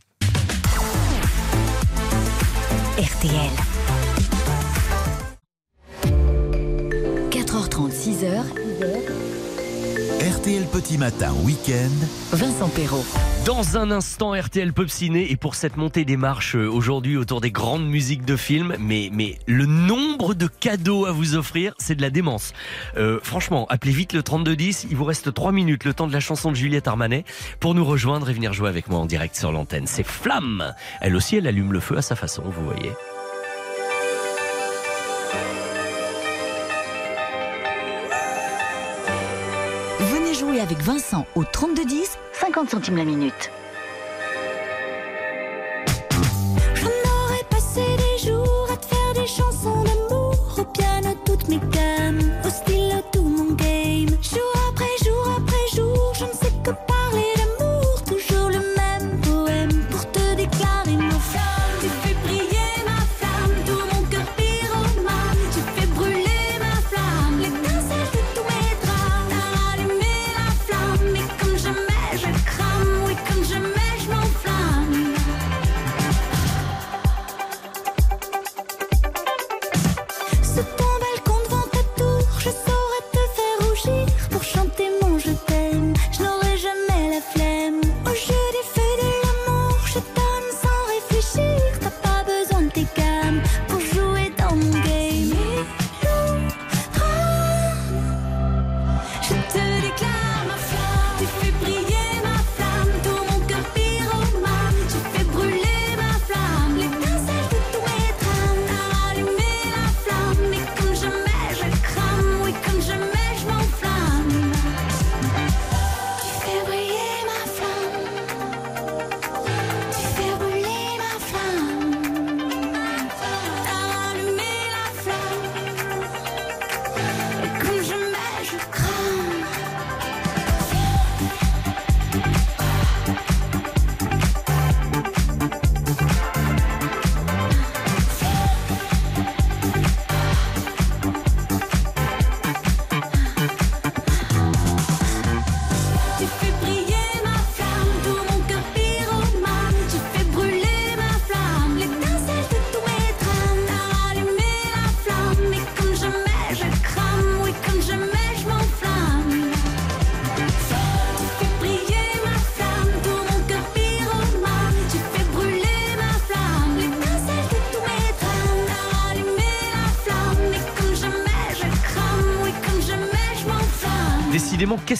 [2.99, 3.51] RTL.
[7.31, 9.26] 4h30, 6h.
[10.21, 11.93] RTL Petit Matin Week-end.
[12.33, 13.05] Vincent Perrault.
[13.45, 17.43] Dans un instant, RTL Pop Ciné et pour cette montée des marches euh, aujourd'hui autour
[17.43, 21.97] des grandes musiques de films, mais, mais le nombre de cadeaux à vous offrir, c'est
[21.97, 22.55] de la démence.
[22.97, 26.21] Euh, franchement, appelez vite le 3210, il vous reste 3 minutes, le temps de la
[26.21, 27.27] chanson de Juliette Armanet,
[27.61, 29.87] pour nous rejoindre et venir jouer avec moi en direct sur l'antenne.
[29.87, 32.91] C'est Flamme Elle aussi, elle allume le feu à sa façon, vous voyez.
[40.67, 43.53] Avec Vincent au 3210, 50 centimes la minute.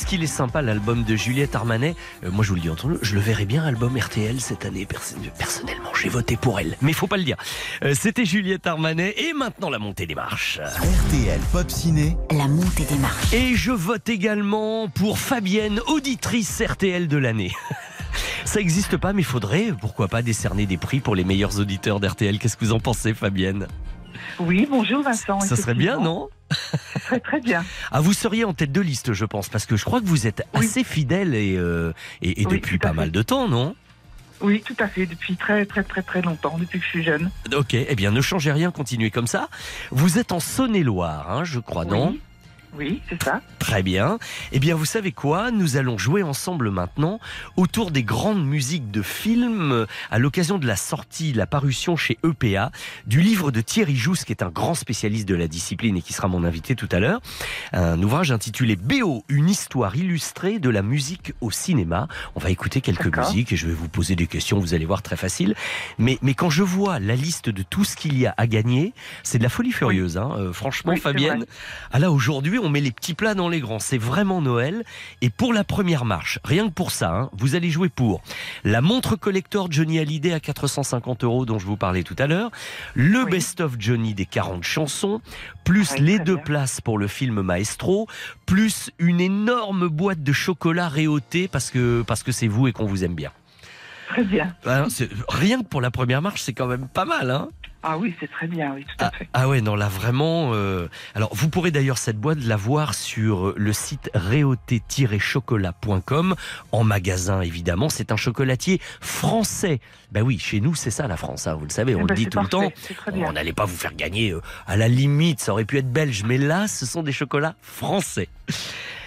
[0.07, 1.97] Qu'est-ce qu'il est sympa l'album de Juliette Armanet.
[2.25, 4.65] Euh, moi, je vous le dis entre nous, je le verrai bien album RTL cette
[4.65, 4.87] année.
[4.87, 7.37] Perso- Personnellement, j'ai voté pour elle, mais faut pas le dire.
[7.83, 10.61] Euh, C'était Juliette Armanet et maintenant la montée des marches.
[10.61, 12.17] RTL Pop Ciné.
[12.31, 13.33] La montée des marches.
[13.33, 17.53] Et je vote également pour Fabienne, auditrice RTL de l'année.
[18.45, 21.99] Ça n'existe pas, mais il faudrait, pourquoi pas, décerner des prix pour les meilleurs auditeurs
[21.99, 22.39] d'RTL.
[22.39, 23.67] Qu'est-ce que vous en pensez, Fabienne?
[24.39, 25.41] Oui, bonjour Vincent.
[25.41, 26.29] Ça serait bien, non?
[27.07, 27.65] Très très bien.
[27.93, 30.27] Ah, vous seriez en tête de liste, je pense, parce que je crois que vous
[30.27, 33.75] êtes assez fidèle et, euh, et, et Oui, depuis pas mal de temps, non?
[34.43, 37.31] Oui, tout à fait, depuis très très très très longtemps, depuis que je suis jeune.
[37.55, 39.49] Ok, eh bien ne changez rien, continuez comme ça.
[39.91, 42.17] Vous êtes en Saône-et-Loire, hein, je crois, non?
[42.77, 43.41] Oui, c'est ça.
[43.59, 44.19] Très bien.
[44.53, 45.51] Eh bien, vous savez quoi?
[45.51, 47.21] Nous allons jouer ensemble maintenant
[47.57, 52.19] autour des grandes musiques de films euh, à l'occasion de la sortie, la parution chez
[52.25, 52.71] EPA
[53.07, 56.13] du livre de Thierry Jousse, qui est un grand spécialiste de la discipline et qui
[56.13, 57.21] sera mon invité tout à l'heure.
[57.73, 62.09] Un ouvrage intitulé BO, une histoire illustrée de la musique au cinéma.
[62.35, 65.03] On va écouter quelques musiques et je vais vous poser des questions, vous allez voir
[65.03, 65.55] très facile.
[65.99, 68.93] Mais, mais quand je vois la liste de tout ce qu'il y a à gagner,
[69.23, 70.19] c'est de la folie furieuse.
[70.19, 70.31] Hein.
[70.39, 71.47] Euh, franchement, Oui, Fabienne,
[71.93, 73.79] ah là aujourd'hui, on met les petits plats dans les grands.
[73.79, 74.85] C'est vraiment Noël.
[75.23, 78.23] Et pour la première marche, rien que pour ça, hein, vous allez jouer pour
[78.65, 82.51] la montre collector Johnny Hallyday à 450 euros dont je vous parlais tout à l'heure,
[82.95, 85.21] le best-of Johnny des 40 chansons,
[85.65, 86.45] plus les deux bien.
[86.45, 88.07] places pour le film Maestro,
[88.47, 92.87] plus une énorme boîte de chocolat réauté parce que parce que c'est vous et qu'on
[92.87, 93.33] vous aime bien.
[94.09, 94.55] Très bien.
[94.89, 97.49] C'est- rien que pour la première marche, c'est quand même pas mal, hein
[97.89, 99.29] Ah oui, c'est très bien, oui, tout à fait.
[99.33, 100.51] ah ouais, non, là vraiment.
[100.55, 106.35] euh, Alors, vous pourrez d'ailleurs cette boîte la voir sur le site réauté-chocolat.com
[106.73, 107.89] en magasin évidemment.
[107.89, 109.79] C'est un chocolatier français.
[110.11, 111.47] Ben oui, chez nous c'est ça la France.
[111.47, 112.73] hein, vous le savez, on Eh le ben, dit c'est tout le temps.
[113.15, 114.33] On n'allait pas vous faire gagner.
[114.33, 117.55] euh, à la limite, ça aurait pu être belge, mais là, ce sont des chocolats
[117.63, 118.29] français.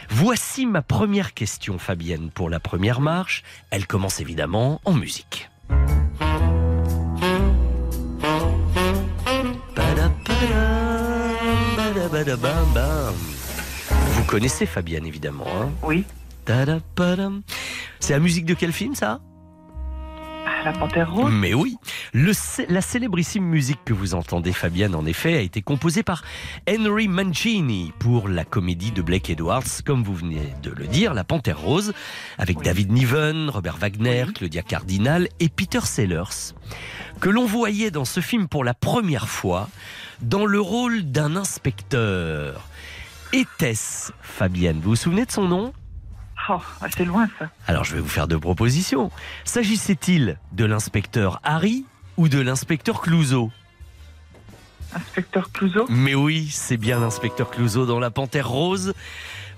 [0.09, 3.43] Voici ma première question, Fabienne, pour la première marche.
[3.71, 5.49] Elle commence évidemment en musique.
[14.13, 15.69] Vous connaissez Fabienne évidemment, hein.
[15.83, 16.03] Oui.
[17.99, 19.21] C'est la musique de quel film ça?
[20.45, 21.31] Ah, La Panthère Rose.
[21.31, 21.77] Mais oui,
[22.11, 22.31] le
[22.67, 26.23] la célébrissime musique que vous entendez, Fabienne, en effet, a été composée par
[26.67, 31.23] Henry Mancini pour la comédie de Blake Edwards, comme vous venez de le dire, La
[31.23, 31.93] Panthère Rose,
[32.37, 36.53] avec David Niven, Robert Wagner, Claudia Cardinal et Peter Sellers,
[37.21, 39.69] que l'on voyait dans ce film pour la première fois
[40.21, 42.67] dans le rôle d'un inspecteur.
[43.33, 45.73] Était-ce Fabienne Vous vous souvenez de son nom?
[46.49, 46.57] Oh,
[46.97, 47.49] c'est loin ça.
[47.67, 49.11] alors je vais vous faire deux propositions.
[49.43, 51.85] S'agissait-il de l'inspecteur Harry
[52.17, 53.51] ou de l'inspecteur Clouseau?
[54.95, 55.85] Inspecteur Clouseau?
[55.89, 58.93] Mais oui, c'est bien l'inspecteur Clouseau dans La Panthère Rose.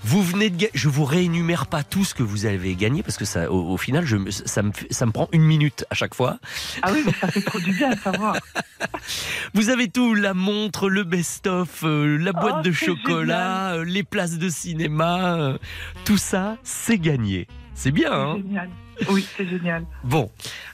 [0.03, 0.67] Vous venez de.
[0.73, 3.77] Je vous réénumère pas tout ce que vous avez gagné parce que ça, au, au
[3.77, 6.39] final, je, ça, me, ça me prend une minute à chaque fois.
[6.81, 8.37] Ah oui, mais ça fait trop du bien à savoir.
[9.53, 14.03] Vous avez tout la montre, le best-of, euh, la boîte Oh, de chocolat, euh, les
[14.03, 15.57] places de cinéma, euh,
[16.05, 17.47] tout ça, c'est gagné.
[17.75, 18.37] C'est bien, hein?
[18.37, 18.69] Génial.
[19.09, 19.85] Oui, c'est génial.
[20.03, 20.29] Bon,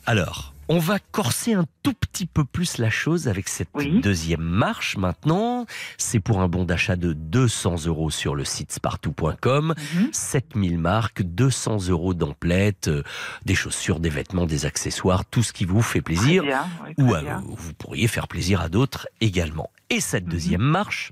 [0.06, 3.70] alors, on va corser un tout petit peu plus la chose avec cette
[4.02, 5.66] deuxième marche maintenant.
[5.98, 9.74] C'est pour un bon d'achat de 200 euros sur le site spartou.com.
[9.96, 10.10] Mhm.
[10.12, 13.04] 7000 marques, 200 euros d'emplettes, euh,
[13.46, 16.44] des chaussures, des vêtements, des accessoires, tout ce qui vous fait plaisir.
[16.44, 19.70] Bien, oui, ou à- vous pourriez faire plaisir à d'autres également.
[19.90, 20.32] Et cette Mhm.
[20.32, 21.12] deuxième marche,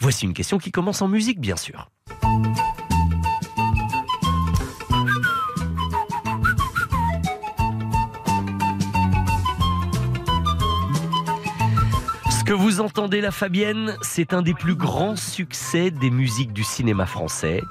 [0.00, 1.88] voici une question qui commence en musique, bien sûr.
[12.50, 17.06] Que vous entendez là, Fabienne, c'est un des plus grands succès des musiques du cinéma
[17.06, 17.62] français.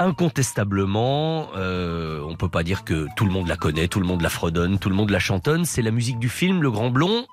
[0.00, 4.22] Incontestablement, euh, on peut pas dire que tout le monde la connaît, tout le monde
[4.22, 5.64] la fredonne, tout le monde la chantonne.
[5.64, 7.26] C'est la musique du film Le Grand Blond.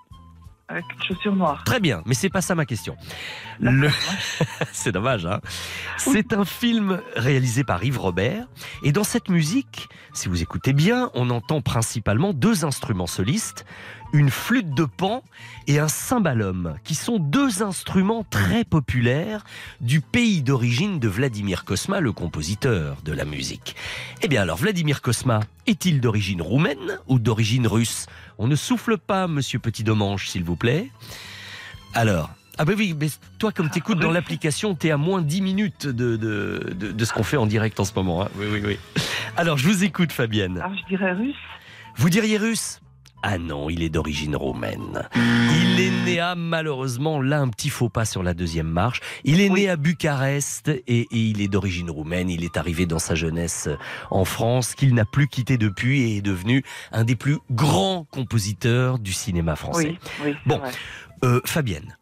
[0.68, 1.64] Avec une chaussure noire.
[1.66, 2.96] Très bien, mais c'est pas ça ma question.
[3.60, 3.90] Le...
[4.72, 5.42] c'est dommage, hein
[5.98, 8.46] C'est un film réalisé par Yves Robert.
[8.84, 13.66] Et dans cette musique, si vous écoutez bien, on entend principalement deux instruments solistes,
[14.14, 15.24] une flûte de pan
[15.68, 19.44] et un cymbalum, qui sont deux instruments très populaires
[19.80, 23.76] du pays d'origine de Vladimir Kosma, le compositeur de la musique.
[24.22, 28.08] Eh bien alors, Vladimir Kosma est-il d'origine roumaine ou d'origine russe?
[28.38, 30.90] On ne souffle pas, monsieur Petit Domange, s'il vous plaît.
[31.94, 33.08] Alors, ah ben oui, mais
[33.40, 37.14] toi, comme t'écoutes dans l'application, t'es à moins 10 minutes de, de, de, de ce
[37.14, 38.24] qu'on fait en direct en ce moment.
[38.24, 38.30] hein.
[38.36, 38.80] Oui, oui, oui.
[39.38, 40.58] Alors, je vous écoute, Fabienne.
[40.58, 41.36] Alors, je dirais russe.
[41.96, 42.81] Vous diriez russe?
[43.24, 45.08] Ah non, il est d'origine roumaine.
[45.16, 49.00] Il est né à, malheureusement, là, un petit faux pas sur la deuxième marche.
[49.24, 52.30] Il est né à Bucarest et, et il est d'origine roumaine.
[52.30, 53.70] Il est arrivé dans sa jeunesse
[54.10, 58.98] en France, qu'il n'a plus quitté depuis et est devenu un des plus grands compositeurs
[58.98, 59.98] du cinéma français.
[60.24, 60.36] Oui, oui.
[60.46, 60.60] Bon,
[61.24, 61.98] euh, Fabienne,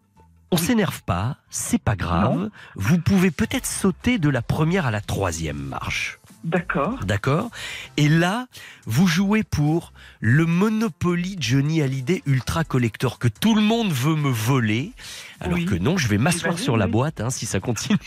[0.51, 2.49] on s'énerve pas, c'est pas grave.
[2.75, 6.18] Vous pouvez peut-être sauter de la première à la troisième marche.
[6.45, 6.99] D'accord.
[7.03, 7.49] D'accord
[7.97, 8.47] Et là,
[8.85, 9.91] vous jouez pour
[10.21, 14.93] le Monopoly Johnny Hallyday Ultra Collector que tout le monde veut me voler.
[15.41, 15.65] Alors Oui.
[15.65, 17.97] que non, je vais m'asseoir sur la boîte hein, si ça continue.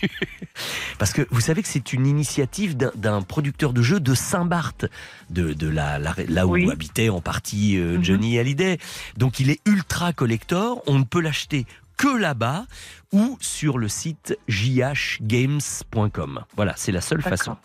[0.98, 4.86] Parce que vous savez que c'est une initiative d'un- producteur de jeux de Saint-Barth,
[5.30, 6.70] de, de la, la- là où Oui.
[6.70, 8.04] habitait en partie euh, Mhm.
[8.04, 8.78] Johnny Hallyday.
[9.18, 11.66] Donc il est ultra collector, on ne peut l'acheter
[11.98, 12.64] que là-bas
[13.12, 16.40] ou sur le site jhgames.com.
[16.56, 17.56] Voilà, c'est la seule façon.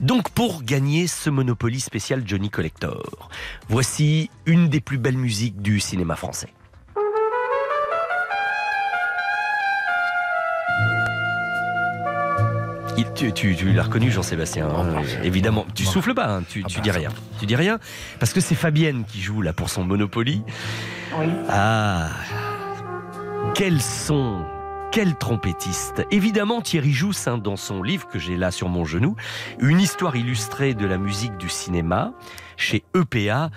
[0.00, 3.28] Donc pour gagner ce Monopoly spécial Johnny Collector,
[3.68, 6.48] voici une des plus belles musiques du cinéma français.
[12.96, 14.68] Il- tu, tu- tu l'as reconnu, Jean-Sébastien.
[14.68, 17.10] hein, évidemment, tu souffles pas, hein, tu, tu dis rien.
[17.38, 17.78] Tu dis rien
[18.18, 20.42] parce que c'est Fabienne qui joue là pour son Monopoly.
[21.48, 22.08] Ah,
[23.54, 24.44] quel son
[24.92, 29.14] quel trompettiste Évidemment, Thierry Jousse, hein, dans son livre que j'ai là sur mon genou,
[29.60, 32.12] une histoire illustrée de la musique du cinéma,
[32.56, 33.50] chez EPA,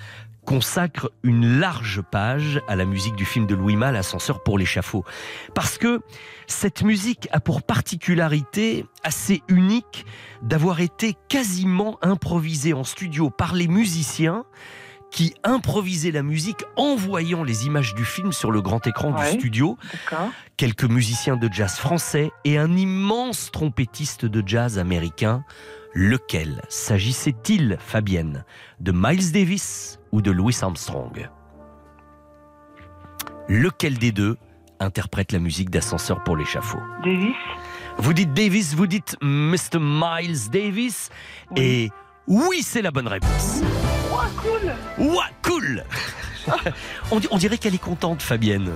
[0.46, 5.04] consacre une large page à la musique du film de Louis Malle, Ascenseur pour l'échafaud.
[5.56, 6.02] Parce que
[6.46, 10.06] cette musique a pour particularité assez unique
[10.44, 14.46] d'avoir été quasiment improvisée en studio par les musiciens
[15.14, 19.32] qui improvisaient la musique en voyant les images du film sur le grand écran Ouais.
[19.32, 19.78] du studio.
[20.58, 25.46] Quelques musiciens de jazz français et un immense trompettiste de jazz américain.
[25.94, 28.44] Lequel s'agissait-il, Fabienne?
[28.80, 31.30] De Miles Davis ou de Louis Armstrong?
[33.48, 34.38] Lequel des deux
[34.80, 36.80] interprète la musique d'ascenseur pour l'échafaud?
[37.06, 37.36] Davis
[38.00, 39.78] Vous dites Davis, vous dites Mr.
[39.80, 41.10] Miles Davis.
[41.56, 41.92] Et
[42.28, 43.62] oui, c'est la bonne réponse.
[44.24, 44.74] Ouah, cool
[45.06, 45.84] Ouah, cool
[47.12, 48.72] on, di- on dirait qu'elle est contente, Fabienne.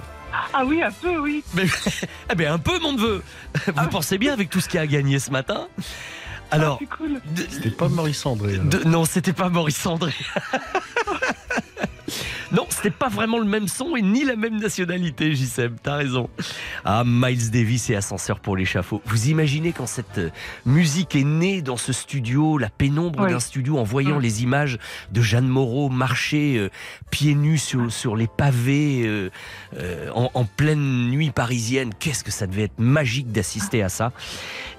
[0.53, 1.43] Ah oui, un peu, oui.
[1.53, 1.65] Mais,
[2.31, 3.23] eh ben, un peu, mon neveu.
[3.67, 5.67] Vous pensez bien avec tout ce qu'il a gagné ce matin?
[6.51, 7.19] Alors, C'est cool.
[7.49, 8.57] C'était pas Maurice André.
[8.57, 10.13] de- non, c'était pas Maurice André.
[12.51, 16.29] non, c'était pas vraiment le même son et ni la même nationalité, JSM, t'as raison.
[16.85, 19.01] Ah, Miles Davis et Ascenseur pour l'échafaud.
[19.05, 20.29] Vous imaginez quand cette euh,
[20.65, 24.77] musique est née dans ce studio, la pénombre d'un studio, en voyant les images
[25.11, 26.69] de Jeanne Moreau marcher euh,
[27.11, 29.29] pieds nus sur, sur les pavés euh,
[29.77, 31.91] euh, en, en pleine nuit parisienne.
[31.99, 34.11] Qu'est-ce que ça devait être magique d'assister à ça.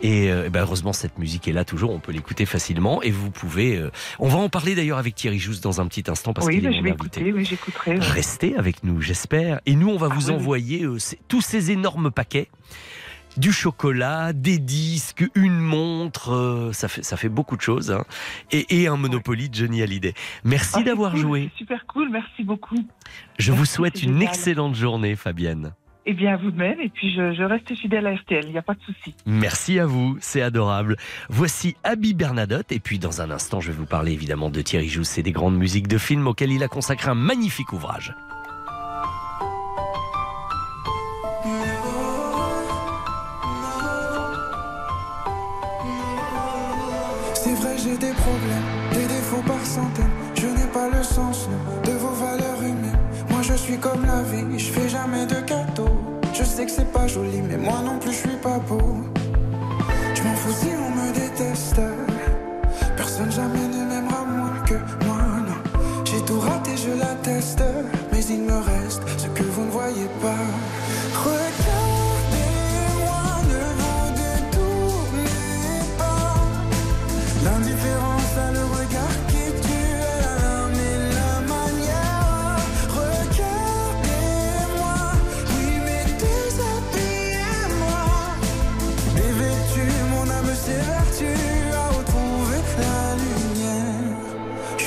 [0.03, 1.91] Et, euh, eh ben, heureusement, cette musique est là toujours.
[1.91, 3.03] On peut l'écouter facilement.
[3.03, 3.77] Et vous pouvez.
[3.77, 6.57] euh, on va en parler d'ailleurs avec Thierry Jousse dans un petit instant parce oui,
[6.57, 7.21] qu'il est je mon invité.
[7.21, 7.33] écouter,
[7.67, 7.93] j'écouterai.
[7.93, 7.99] ouais.
[8.01, 9.61] Restez avec nous, j'espère.
[9.67, 10.35] Et nous, on va vous oui, oui.
[10.35, 10.99] envoyer euh,
[11.29, 12.49] tous ces énormes paquets.
[13.37, 17.93] Du chocolat, des disques, une montre, euh, ça, fait, ça fait beaucoup de choses.
[17.93, 18.05] hein.
[18.51, 20.15] Et, et un Monopoly de Johnny Hallyday.
[20.43, 21.51] Merci Ah, d'avoir cool, joué.
[21.57, 22.79] Super cool, merci beaucoup.
[23.39, 24.29] Je vous souhaite une génial.
[24.29, 25.73] excellente journée, Fabienne.
[26.11, 28.53] Eh bien, à vous de même, et puis je, je reste fidèle à RTL, il
[28.53, 29.15] n'y a pas de souci.
[29.27, 30.97] Merci à vous, c'est adorable.
[31.29, 34.89] Voici Abby Bernadotte, et puis dans un instant, je vais vous parler évidemment de Thierry
[34.89, 38.15] Jousse et des grandes musiques de films auxquelles il a consacré un magnifique ouvrage.
[47.35, 50.07] C'est vrai, j'ai des problèmes, des défauts par centaines.
[50.37, 52.99] Je n'ai pas le sens non, de vos valeurs humaines.
[53.29, 55.78] Moi, je suis comme la vie, je fais jamais de cadeaux.
[56.39, 58.95] Je sais que c'est pas joli, mais moi non plus, je suis pas beau.
[60.15, 61.81] Je m'en fous si on me déteste.
[62.97, 64.75] Personne jamais ne m'aimera moins que
[65.05, 65.81] moi, non.
[66.05, 67.65] J'ai tout raté, je l'atteste.
[68.13, 70.45] Mais il me reste ce que vous ne voyez pas.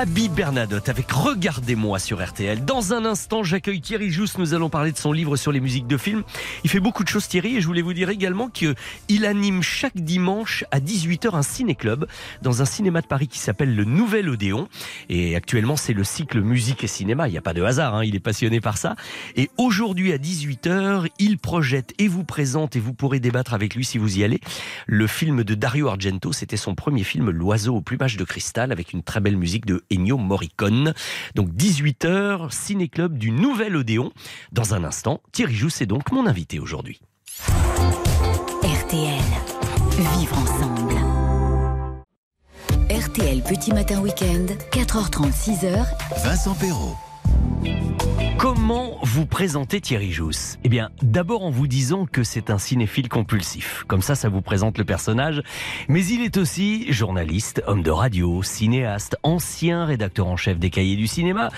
[0.00, 2.64] Abby Bernadotte avec Regardez-moi sur RTL.
[2.64, 4.38] Dans un instant, j'accueille Thierry Jousse.
[4.38, 6.22] Nous allons parler de son livre sur les musiques de films.
[6.64, 9.98] Il fait beaucoup de choses, Thierry, et je voulais vous dire également qu'il anime chaque
[9.98, 12.06] dimanche à 18h un ciné-club
[12.40, 14.68] dans un cinéma de Paris qui s'appelle le Nouvel Odéon.
[15.10, 17.28] Et actuellement, c'est le cycle musique et cinéma.
[17.28, 18.96] Il n'y a pas de hasard, hein, il est passionné par ça.
[19.36, 23.84] Et aujourd'hui, à 18h, il projette et vous présente, et vous pourrez débattre avec lui
[23.84, 24.40] si vous y allez,
[24.86, 26.32] le film de Dario Argento.
[26.32, 29.84] C'était son premier film, L'oiseau au plumage de cristal, avec une très belle musique de
[29.90, 30.94] Ennio Morricone.
[31.34, 34.12] Donc 18h, ciné-club du Nouvel Odéon.
[34.52, 37.00] Dans un instant, Thierry Jousse est donc mon invité aujourd'hui.
[38.62, 39.20] RTL.
[40.18, 40.94] Vivre ensemble.
[42.90, 45.86] RTL Petit Matin Week-end, 4h30, 6h.
[46.24, 46.96] Vincent Perrault.
[48.40, 53.10] Comment vous présentez Thierry Jousse Eh bien, d'abord en vous disant que c'est un cinéphile
[53.10, 53.84] compulsif.
[53.86, 55.42] Comme ça, ça vous présente le personnage.
[55.88, 60.96] Mais il est aussi journaliste, homme de radio, cinéaste, ancien rédacteur en chef des cahiers
[60.96, 61.50] du cinéma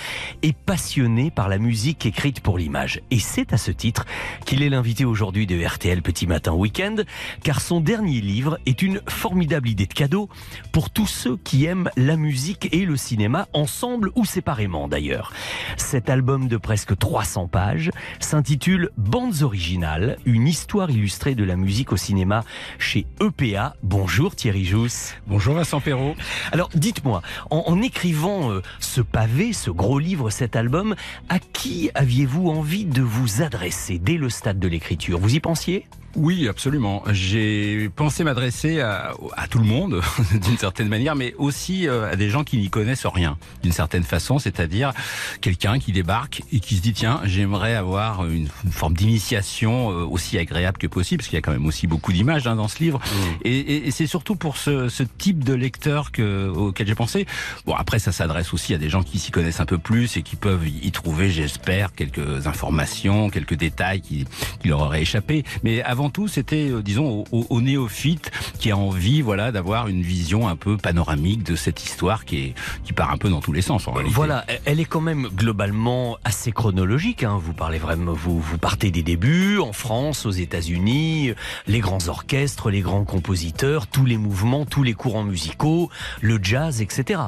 [0.43, 3.01] et passionné par la musique écrite pour l'image.
[3.13, 4.05] Et c'est à ce titre
[4.45, 6.97] qu'il est l'invité aujourd'hui de RTL Petit Matin Week-end,
[7.45, 10.29] car son dernier livre est une formidable idée de cadeau
[10.73, 15.33] pour tous ceux qui aiment la musique et le cinéma, ensemble ou séparément d'ailleurs.
[15.77, 21.93] Cet album de presque 300 pages s'intitule Bandes originales, une histoire illustrée de la musique
[21.93, 22.45] au cinéma
[22.79, 23.77] chez EPA.
[23.83, 25.13] Bonjour Thierry Jousse.
[25.27, 26.15] Bonjour Vincent Perrault.
[26.51, 27.21] Alors dites-moi,
[27.51, 30.95] en, en écrivant euh, ce pavé, ce gros livre, cet album,
[31.29, 35.19] à qui aviez-vous envie de vous adresser dès le stade de l'écriture?
[35.19, 35.85] Vous y pensiez?
[36.15, 37.03] Oui, absolument.
[37.11, 40.01] J'ai pensé m'adresser à, à tout le monde,
[40.47, 44.03] d'une certaine manière, mais aussi euh, à des gens qui n'y connaissent rien, d'une certaine
[44.03, 44.93] façon, c'est-à-dire
[45.41, 50.05] quelqu'un qui débarque et qui se dit tiens, j'aimerais avoir une, une forme d'initiation euh,
[50.05, 52.69] aussi agréable que possible, parce qu'il y a quand même aussi beaucoup d'images hein, dans
[52.69, 53.01] ce livre.
[53.45, 57.27] Et, et- et c'est surtout pour ce, ce type de lecteur que, auquel j'ai pensé.
[57.67, 60.23] Bon, après, ça s'adresse aussi à des gens qui s'y connaissent un peu plus et
[60.23, 64.27] qui peuvent y trouver, j'espère, quelques informations, quelques détails qui,
[64.61, 65.43] qui leur auraient échappé.
[65.63, 70.03] Mais avant tout, c'était, euh, disons, au, au néophyte qui a envie, voilà, d'avoir une
[70.03, 72.55] vision un peu panoramique de cette histoire qui est,
[72.85, 74.15] qui part un peu dans tous les sens, en réalité.
[74.15, 77.25] Voilà, elle est quand même globalement assez chronologique.
[77.25, 77.39] hein.
[77.43, 81.33] Vous parlez vraiment, vous, vous partez des débuts en France, aux États-Unis,
[81.67, 86.81] les grands orchestres, les grands compositeurs, tous les mouvements, tous les courants musicaux, le jazz,
[86.83, 87.21] etc.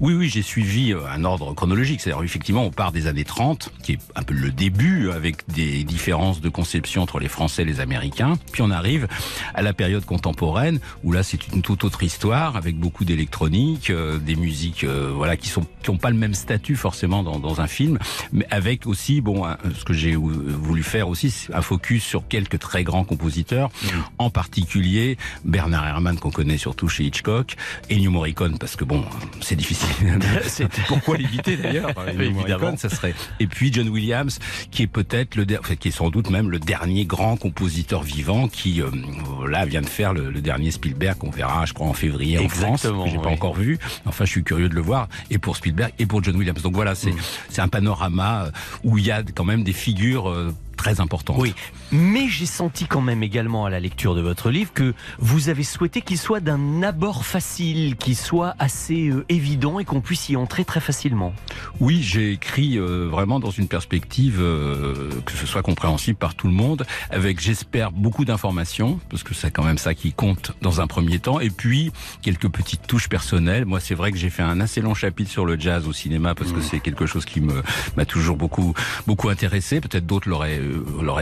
[0.00, 2.00] Oui, oui, j'ai suivi euh, un ordre chronologique.
[2.00, 5.84] C'est-à-dire, effectivement, on part des années 30, qui est un peu le début, avec des
[5.84, 8.34] différences de conception entre les Français et les Américains.
[8.52, 9.06] Puis on arrive
[9.54, 14.18] à la période contemporaine, où là, c'est une toute autre histoire, avec beaucoup d'électronique, euh,
[14.18, 17.60] des musiques, euh, voilà, qui sont qui ont pas le même statut forcément dans, dans
[17.60, 17.98] un film,
[18.32, 22.04] mais avec aussi, bon, un- ce que j'ai vou- voulu faire aussi, c'est un focus
[22.04, 23.70] sur quelques très grands compositeurs,
[24.18, 27.56] en particulier Bernard Herrmann qu'on connaît surtout chez Hitchcock,
[27.90, 29.04] Ennio Morricone parce que bon,
[29.40, 30.18] c'est difficile.
[30.88, 31.90] Pourquoi l'éviter d'ailleurs
[32.20, 32.76] Évidemment.
[32.76, 33.14] Ça serait.
[33.40, 34.38] Et puis John Williams,
[34.70, 38.48] qui est peut-être le, enfin, qui est sans doute même le dernier grand compositeur vivant,
[38.48, 38.90] qui euh,
[39.48, 42.48] là vient de faire le, le dernier Spielberg qu'on verra, je crois, en février en
[42.48, 43.34] France, Exactement, que j'ai pas oui.
[43.34, 43.78] encore vu.
[44.04, 45.08] Enfin, je suis curieux de le voir.
[45.30, 46.62] Et pour Spielberg et pour John Williams.
[46.62, 46.96] Donc voilà, Mm.
[46.96, 47.14] c'est
[47.48, 48.50] c'est un panorama euh,
[48.84, 50.52] où il y a quand même des figures euh,
[50.82, 51.36] très importantes.
[51.38, 51.54] Oui,
[51.92, 55.62] mais j'ai senti quand même également à la lecture de votre livre que vous avez
[55.62, 60.34] souhaité qu'il soit d'un abord facile, qu'il soit assez euh, évident et qu'on puisse y
[60.34, 61.34] entrer très facilement.
[61.78, 66.48] Oui, j'ai écrit euh, vraiment dans une perspective euh, que ce soit compréhensible par tout
[66.48, 70.80] le monde, avec j'espère beaucoup d'informations, parce que c'est quand même ça qui compte dans
[70.80, 71.92] un premier temps, et puis
[72.22, 73.66] quelques petites touches personnelles.
[73.66, 76.34] Moi, c'est vrai que j'ai fait un assez long chapitre sur le jazz au cinéma,
[76.34, 77.62] parce que c'est quelque chose qui me
[77.96, 78.74] m'a toujours beaucoup
[79.06, 79.80] beaucoup intéressé.
[79.80, 80.58] Peut-être d'autres l'auraient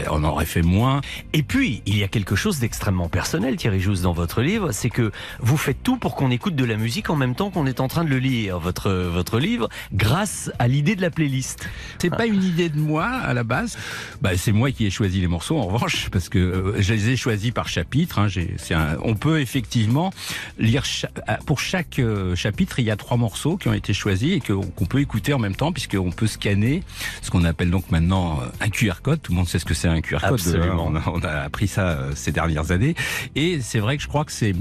[0.09, 1.01] en auraient fait moins.
[1.33, 4.89] Et puis, il y a quelque chose d'extrêmement personnel, Thierry Jousse, dans votre livre, c'est
[4.89, 7.79] que vous faites tout pour qu'on écoute de la musique en même temps qu'on est
[7.79, 11.67] en train de le lire, votre, votre livre, grâce à l'idée de la playlist.
[11.99, 13.77] C'est pas une idée de moi à la base.
[14.21, 17.09] Bah, c'est moi qui ai choisi les morceaux en revanche parce que euh, je les
[17.09, 18.19] ai choisis par chapitre.
[18.19, 18.27] Hein.
[18.71, 20.11] Un- on peut effectivement
[20.59, 23.93] lire cha- à- pour chaque euh, chapitre il y a trois morceaux qui ont été
[23.93, 26.83] choisis et qu'on peut écouter en même temps puisqu'on peut scanner
[27.21, 29.19] ce qu'on appelle donc maintenant euh, un QR code.
[29.31, 30.33] Tout le monde sait ce que c'est un QR code.
[30.33, 30.87] Absolument.
[30.89, 32.95] On a, on a appris ça euh, ces dernières années
[33.33, 34.53] et c'est vrai que je crois que c'est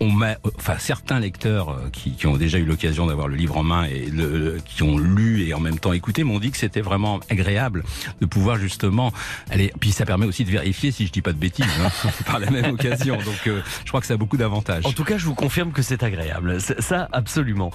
[0.00, 3.56] on m'a enfin certains lecteurs euh, qui, qui ont déjà eu l'occasion d'avoir le livre
[3.56, 6.58] en main et le, qui ont lu et en même temps écouté m'ont dit que
[6.58, 7.84] c'était vraiment agréable
[8.20, 9.14] de pouvoir justement
[9.50, 12.38] aller puis ça permet aussi de vérifier si je dis pas de bêtises hein, par
[12.38, 14.84] la même occasion donc euh, je crois que ça a beaucoup d'avantages.
[14.84, 16.60] En tout cas, je vous confirme que c'est agréable.
[16.60, 17.70] Ça, absolument.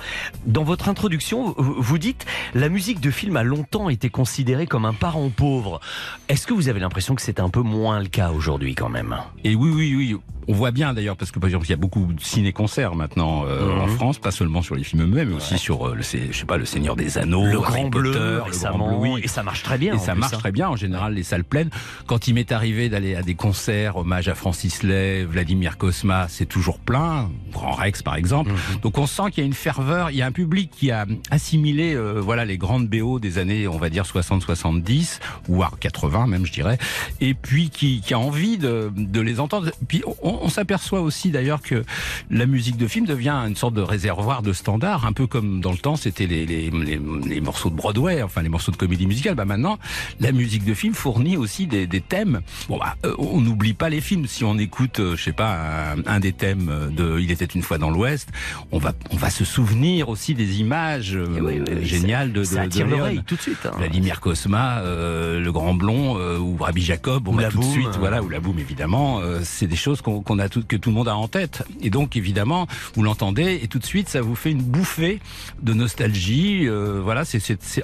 [0.46, 4.94] Dans votre introduction, vous dites la musique de film a longtemps été considérée comme un
[4.94, 5.80] parent pauvre.
[6.30, 9.16] Est-ce que vous avez l'impression que c'est un peu moins le cas aujourd'hui quand même?
[9.45, 10.18] Et oui, oui, oui.
[10.49, 13.44] On voit bien d'ailleurs parce que par exemple il y a beaucoup de ciné-concerts maintenant
[13.45, 13.82] euh, Mhm.
[13.82, 16.45] en France, pas seulement sur les films eux-mêmes, mais aussi sur euh, le, je sais
[16.45, 18.20] pas, le Seigneur des Anneaux, Le Harry Grand Bleu, Potter,
[18.64, 19.20] le Grand Bleu, oui.
[19.24, 20.38] et ça marche très bien, Et ça marche hein.
[20.38, 20.70] très bien.
[20.70, 21.70] En général, les salles pleines.
[22.06, 26.45] Quand il m'est arrivé d'aller à des concerts, hommage à Francis Lay, Vladimir Kosma, c'est
[26.45, 27.30] toujours plein.
[27.52, 28.52] Grand Rex par exemple.
[28.52, 28.80] Mhm.
[28.84, 31.06] Donc on sent qu'il y a une ferveur, il y a un public qui a
[31.30, 35.72] assimilé, euh, voilà, les grandes BO des années, on va dire 60-70 ou à
[36.18, 36.77] 80 même, je dirais,
[37.22, 39.72] et puis qui, qui a envie de, de les entendre.
[39.88, 41.84] Puis on, on s'aperçoit aussi d'ailleurs que
[42.30, 45.72] la musique de film devient une sorte de réservoir de standards, un peu comme dans
[45.72, 49.06] le temps c'était les, les, les, les morceaux de Broadway, enfin les morceaux de comédie
[49.07, 49.35] musicale.
[49.35, 49.77] Bah maintenant,
[50.19, 52.41] la musique de film fournit aussi des, des thèmes.
[52.69, 54.26] Bon, bah, euh, on n'oublie pas les films.
[54.27, 57.61] Si on écoute, euh, je sais pas, un, un des thèmes de Il était une
[57.61, 58.30] fois dans l'Ouest,
[58.72, 62.31] on va on va se souvenir aussi des images euh, Eh oui, oui, oui, géniales
[62.34, 62.98] de, de ça de attire Léon.
[62.98, 63.65] l'oreille tout de suite.
[63.65, 63.72] hein.
[63.77, 67.64] Vladimir Kosma, euh, le Grand Blond euh, ou Rabbi Jacob, on Ou la tout de
[67.64, 68.00] Boum, suite, euh.
[68.00, 70.96] voilà, ou la boum évidemment, euh, c'est des choses qu'on a tout, que tout le
[70.96, 71.64] monde a en tête.
[71.82, 75.20] Et donc évidemment, vous l'entendez et tout de suite, ça vous fait une bouffée
[75.62, 76.68] de nostalgie.
[76.68, 77.40] euh, voilà, c'est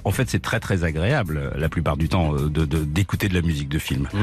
[0.06, 3.34] en fait c'est très très agréable la plupart du temps euh, de de- d'écouter de,
[3.34, 4.08] la musique de film.
[4.14, 4.18] Mmh.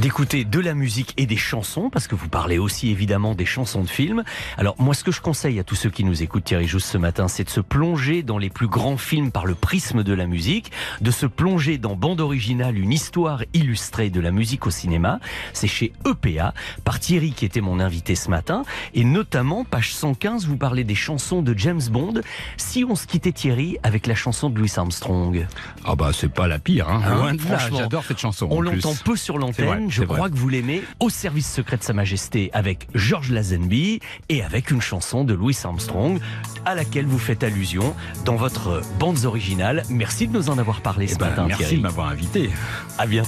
[0.00, 3.82] D'écouter de la musique et des chansons, parce que vous parlez aussi évidemment des chansons
[3.82, 4.24] de films.
[4.56, 6.98] Alors moi, ce que je conseille à tous ceux qui nous écoutent, Thierry Jousse, ce
[6.98, 10.26] matin, c'est de se plonger dans les plus grands films par le prisme de la
[10.26, 15.20] musique, de se plonger dans Bande originale, une histoire illustrée de la musique au cinéma.
[15.52, 16.54] C'est chez EPA,
[16.84, 18.62] par Thierry qui était mon invité ce matin,
[18.94, 22.14] et notamment, page 115, vous parlez des chansons de James Bond.
[22.56, 25.46] Si on se quittait Thierry avec la chanson de Louis Armstrong?
[25.84, 27.78] Ah bah c'est pas la pire, hein, Hein, franchement.
[27.78, 28.48] J'adore cette chanson.
[28.50, 29.90] On l'entend peu sur l'antenne.
[29.90, 30.14] Je vrai.
[30.16, 30.82] crois que vous l'aimez.
[31.00, 35.56] Au service secret de Sa Majesté avec George Lazenby et avec une chanson de Louis
[35.64, 36.18] Armstrong
[36.64, 37.94] à laquelle vous faites allusion
[38.24, 39.82] dans votre bandes originales.
[39.90, 41.44] Merci de nous en avoir parlé ce Eh ben, matin.
[41.46, 41.76] merci Thierry.
[41.78, 42.50] de m'avoir invité.
[42.98, 43.27] À bientôt.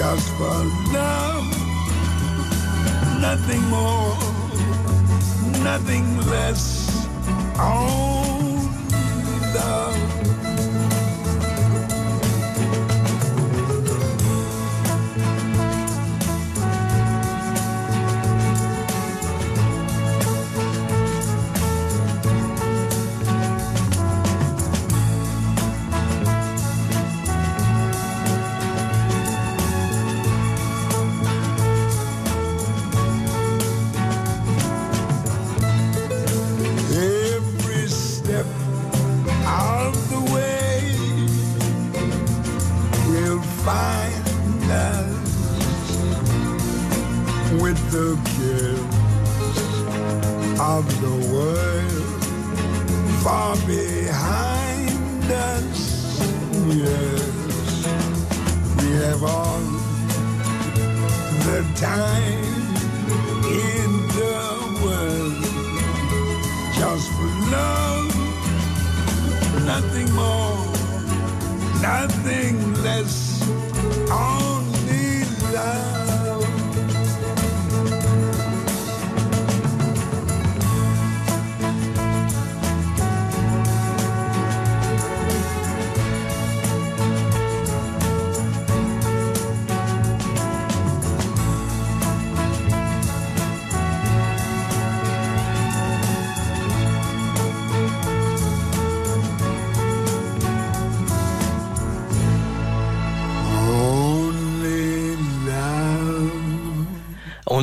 [0.00, 0.64] just for
[0.94, 1.44] love,
[3.20, 4.16] nothing more,
[5.62, 7.06] nothing less.
[7.58, 8.39] Only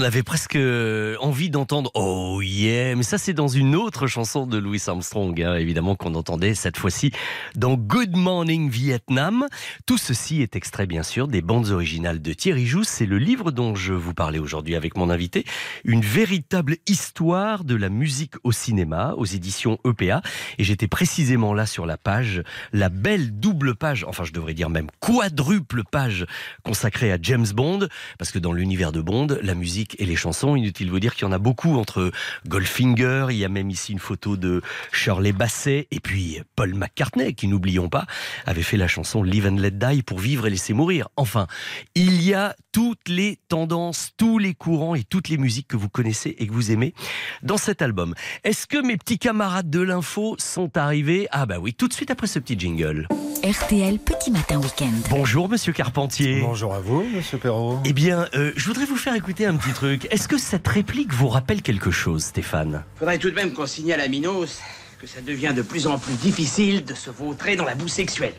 [0.08, 4.58] avait presque euh, envie d'entendre Oh yeah, mais ça c'est dans une autre chanson de
[4.58, 7.12] Louis Armstrong, hein, évidemment qu'on entendait cette fois-ci
[7.56, 9.48] dans Good Morning Vietnam.
[9.86, 12.88] Tout ceci est extrait bien sûr des bandes originales de Thierry Jousse.
[12.88, 15.44] C'est le livre dont je vous parlais aujourd'hui avec mon invité,
[15.84, 20.22] une véritable histoire de la musique au cinéma aux éditions EPA.
[20.58, 24.70] Et j'étais précisément là sur la page, la belle double page, enfin je devrais dire
[24.70, 26.26] même quadruple page
[26.64, 30.56] consacrée à James Bond, parce que dans l'univers de Bond, la musique et les chansons,
[30.56, 32.12] inutile de vous dire qu'il y en a beaucoup entre
[32.48, 34.62] Goldfinger, il y a même ici une photo de
[34.92, 38.06] Shirley Basset, et puis Paul McCartney, qui n'oublions pas,
[38.46, 41.10] avait fait la chanson Live and Let Die pour vivre et laisser mourir.
[41.16, 41.48] Enfin,
[41.96, 45.90] il y a toutes les tendances, tous les courants et toutes les musiques que vous
[45.90, 46.94] connaissez et que vous aimez
[47.42, 48.14] dans cet album.
[48.44, 51.28] Est-ce que mes petits camarades de l'info sont arrivés?
[51.32, 53.08] Ah bah oui, tout de suite après ce petit jingle.
[53.44, 54.92] RTL Petit Matin Week-end.
[55.10, 56.42] Bonjour Monsieur Carpentier.
[56.42, 57.80] Bonjour à vous, Monsieur Perrault.
[57.86, 60.08] Eh bien, euh, je voudrais vous faire écouter un petit truc.
[60.12, 62.84] Est-ce que cette réplique vous rappelle quelque chose, Stéphane?
[62.98, 64.60] Faudrait tout de même qu'on signale à Minos
[65.00, 68.34] que ça devient de plus en plus difficile de se vautrer dans la boue sexuelle.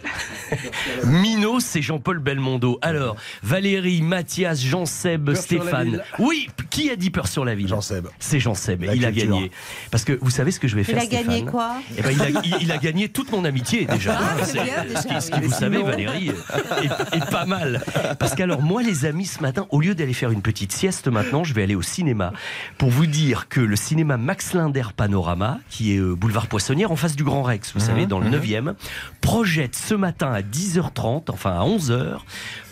[1.05, 2.79] Minos, c'est Jean-Paul Belmondo.
[2.83, 6.01] Alors, Valérie, Mathias, Jean-Seb, Stéphane.
[6.19, 8.09] Oui, qui a dit peur sur la ville Jean-Seb.
[8.19, 8.85] C'est Jean-Seb.
[8.93, 9.51] Il a gagné.
[9.93, 12.03] Parce que vous savez ce que je vais Il faire, a gagné Stéphane quoi Eh
[12.03, 14.19] ben, il, a, il- il a gagné toute mon amitié déjà.
[14.21, 15.47] Ah, c'est C'est- bien, déjà, ce qui, ce qui, oui.
[15.47, 17.85] vous Et savez, Valérie, est, est pas mal.
[18.19, 21.45] Parce qu'alors, moi, les amis, ce matin, au lieu d'aller faire une petite sieste maintenant,
[21.45, 22.33] je vais aller au cinéma
[22.79, 26.97] pour vous dire que le cinéma Max Linder Panorama, qui est euh, boulevard Poissonnière, en
[26.97, 28.75] face du Grand Rex, vous savez, dans le 9e,
[29.21, 32.19] projette ce matin à 10h30, enfin à 11h,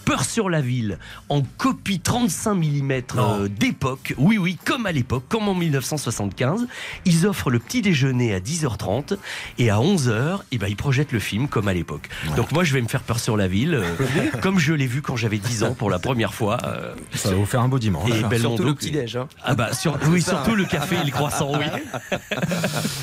[0.07, 5.25] Peur sur la ville, en copie 35 mm euh, d'époque, oui oui, comme à l'époque,
[5.29, 6.67] comme en 1975.
[7.05, 9.17] Ils offrent le petit déjeuner à 10h30
[9.59, 12.09] et à 11h, eh ben, ils projettent le film comme à l'époque.
[12.37, 13.85] Donc moi je vais me faire Peur sur la ville, euh,
[14.43, 16.59] comme je l'ai vu quand j'avais 10 ans pour la première fois.
[16.65, 18.09] euh, Ça va vous faire un beau dimanche.
[18.11, 18.57] et Belmondo.
[18.57, 19.19] Surtout le petit-déj.
[19.45, 21.67] Ah bah sur- oui, surtout le café et le croissant, oui.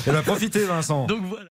[0.06, 1.06] Eh ben, profitez, Vincent.
[1.06, 1.44] Donc voilà.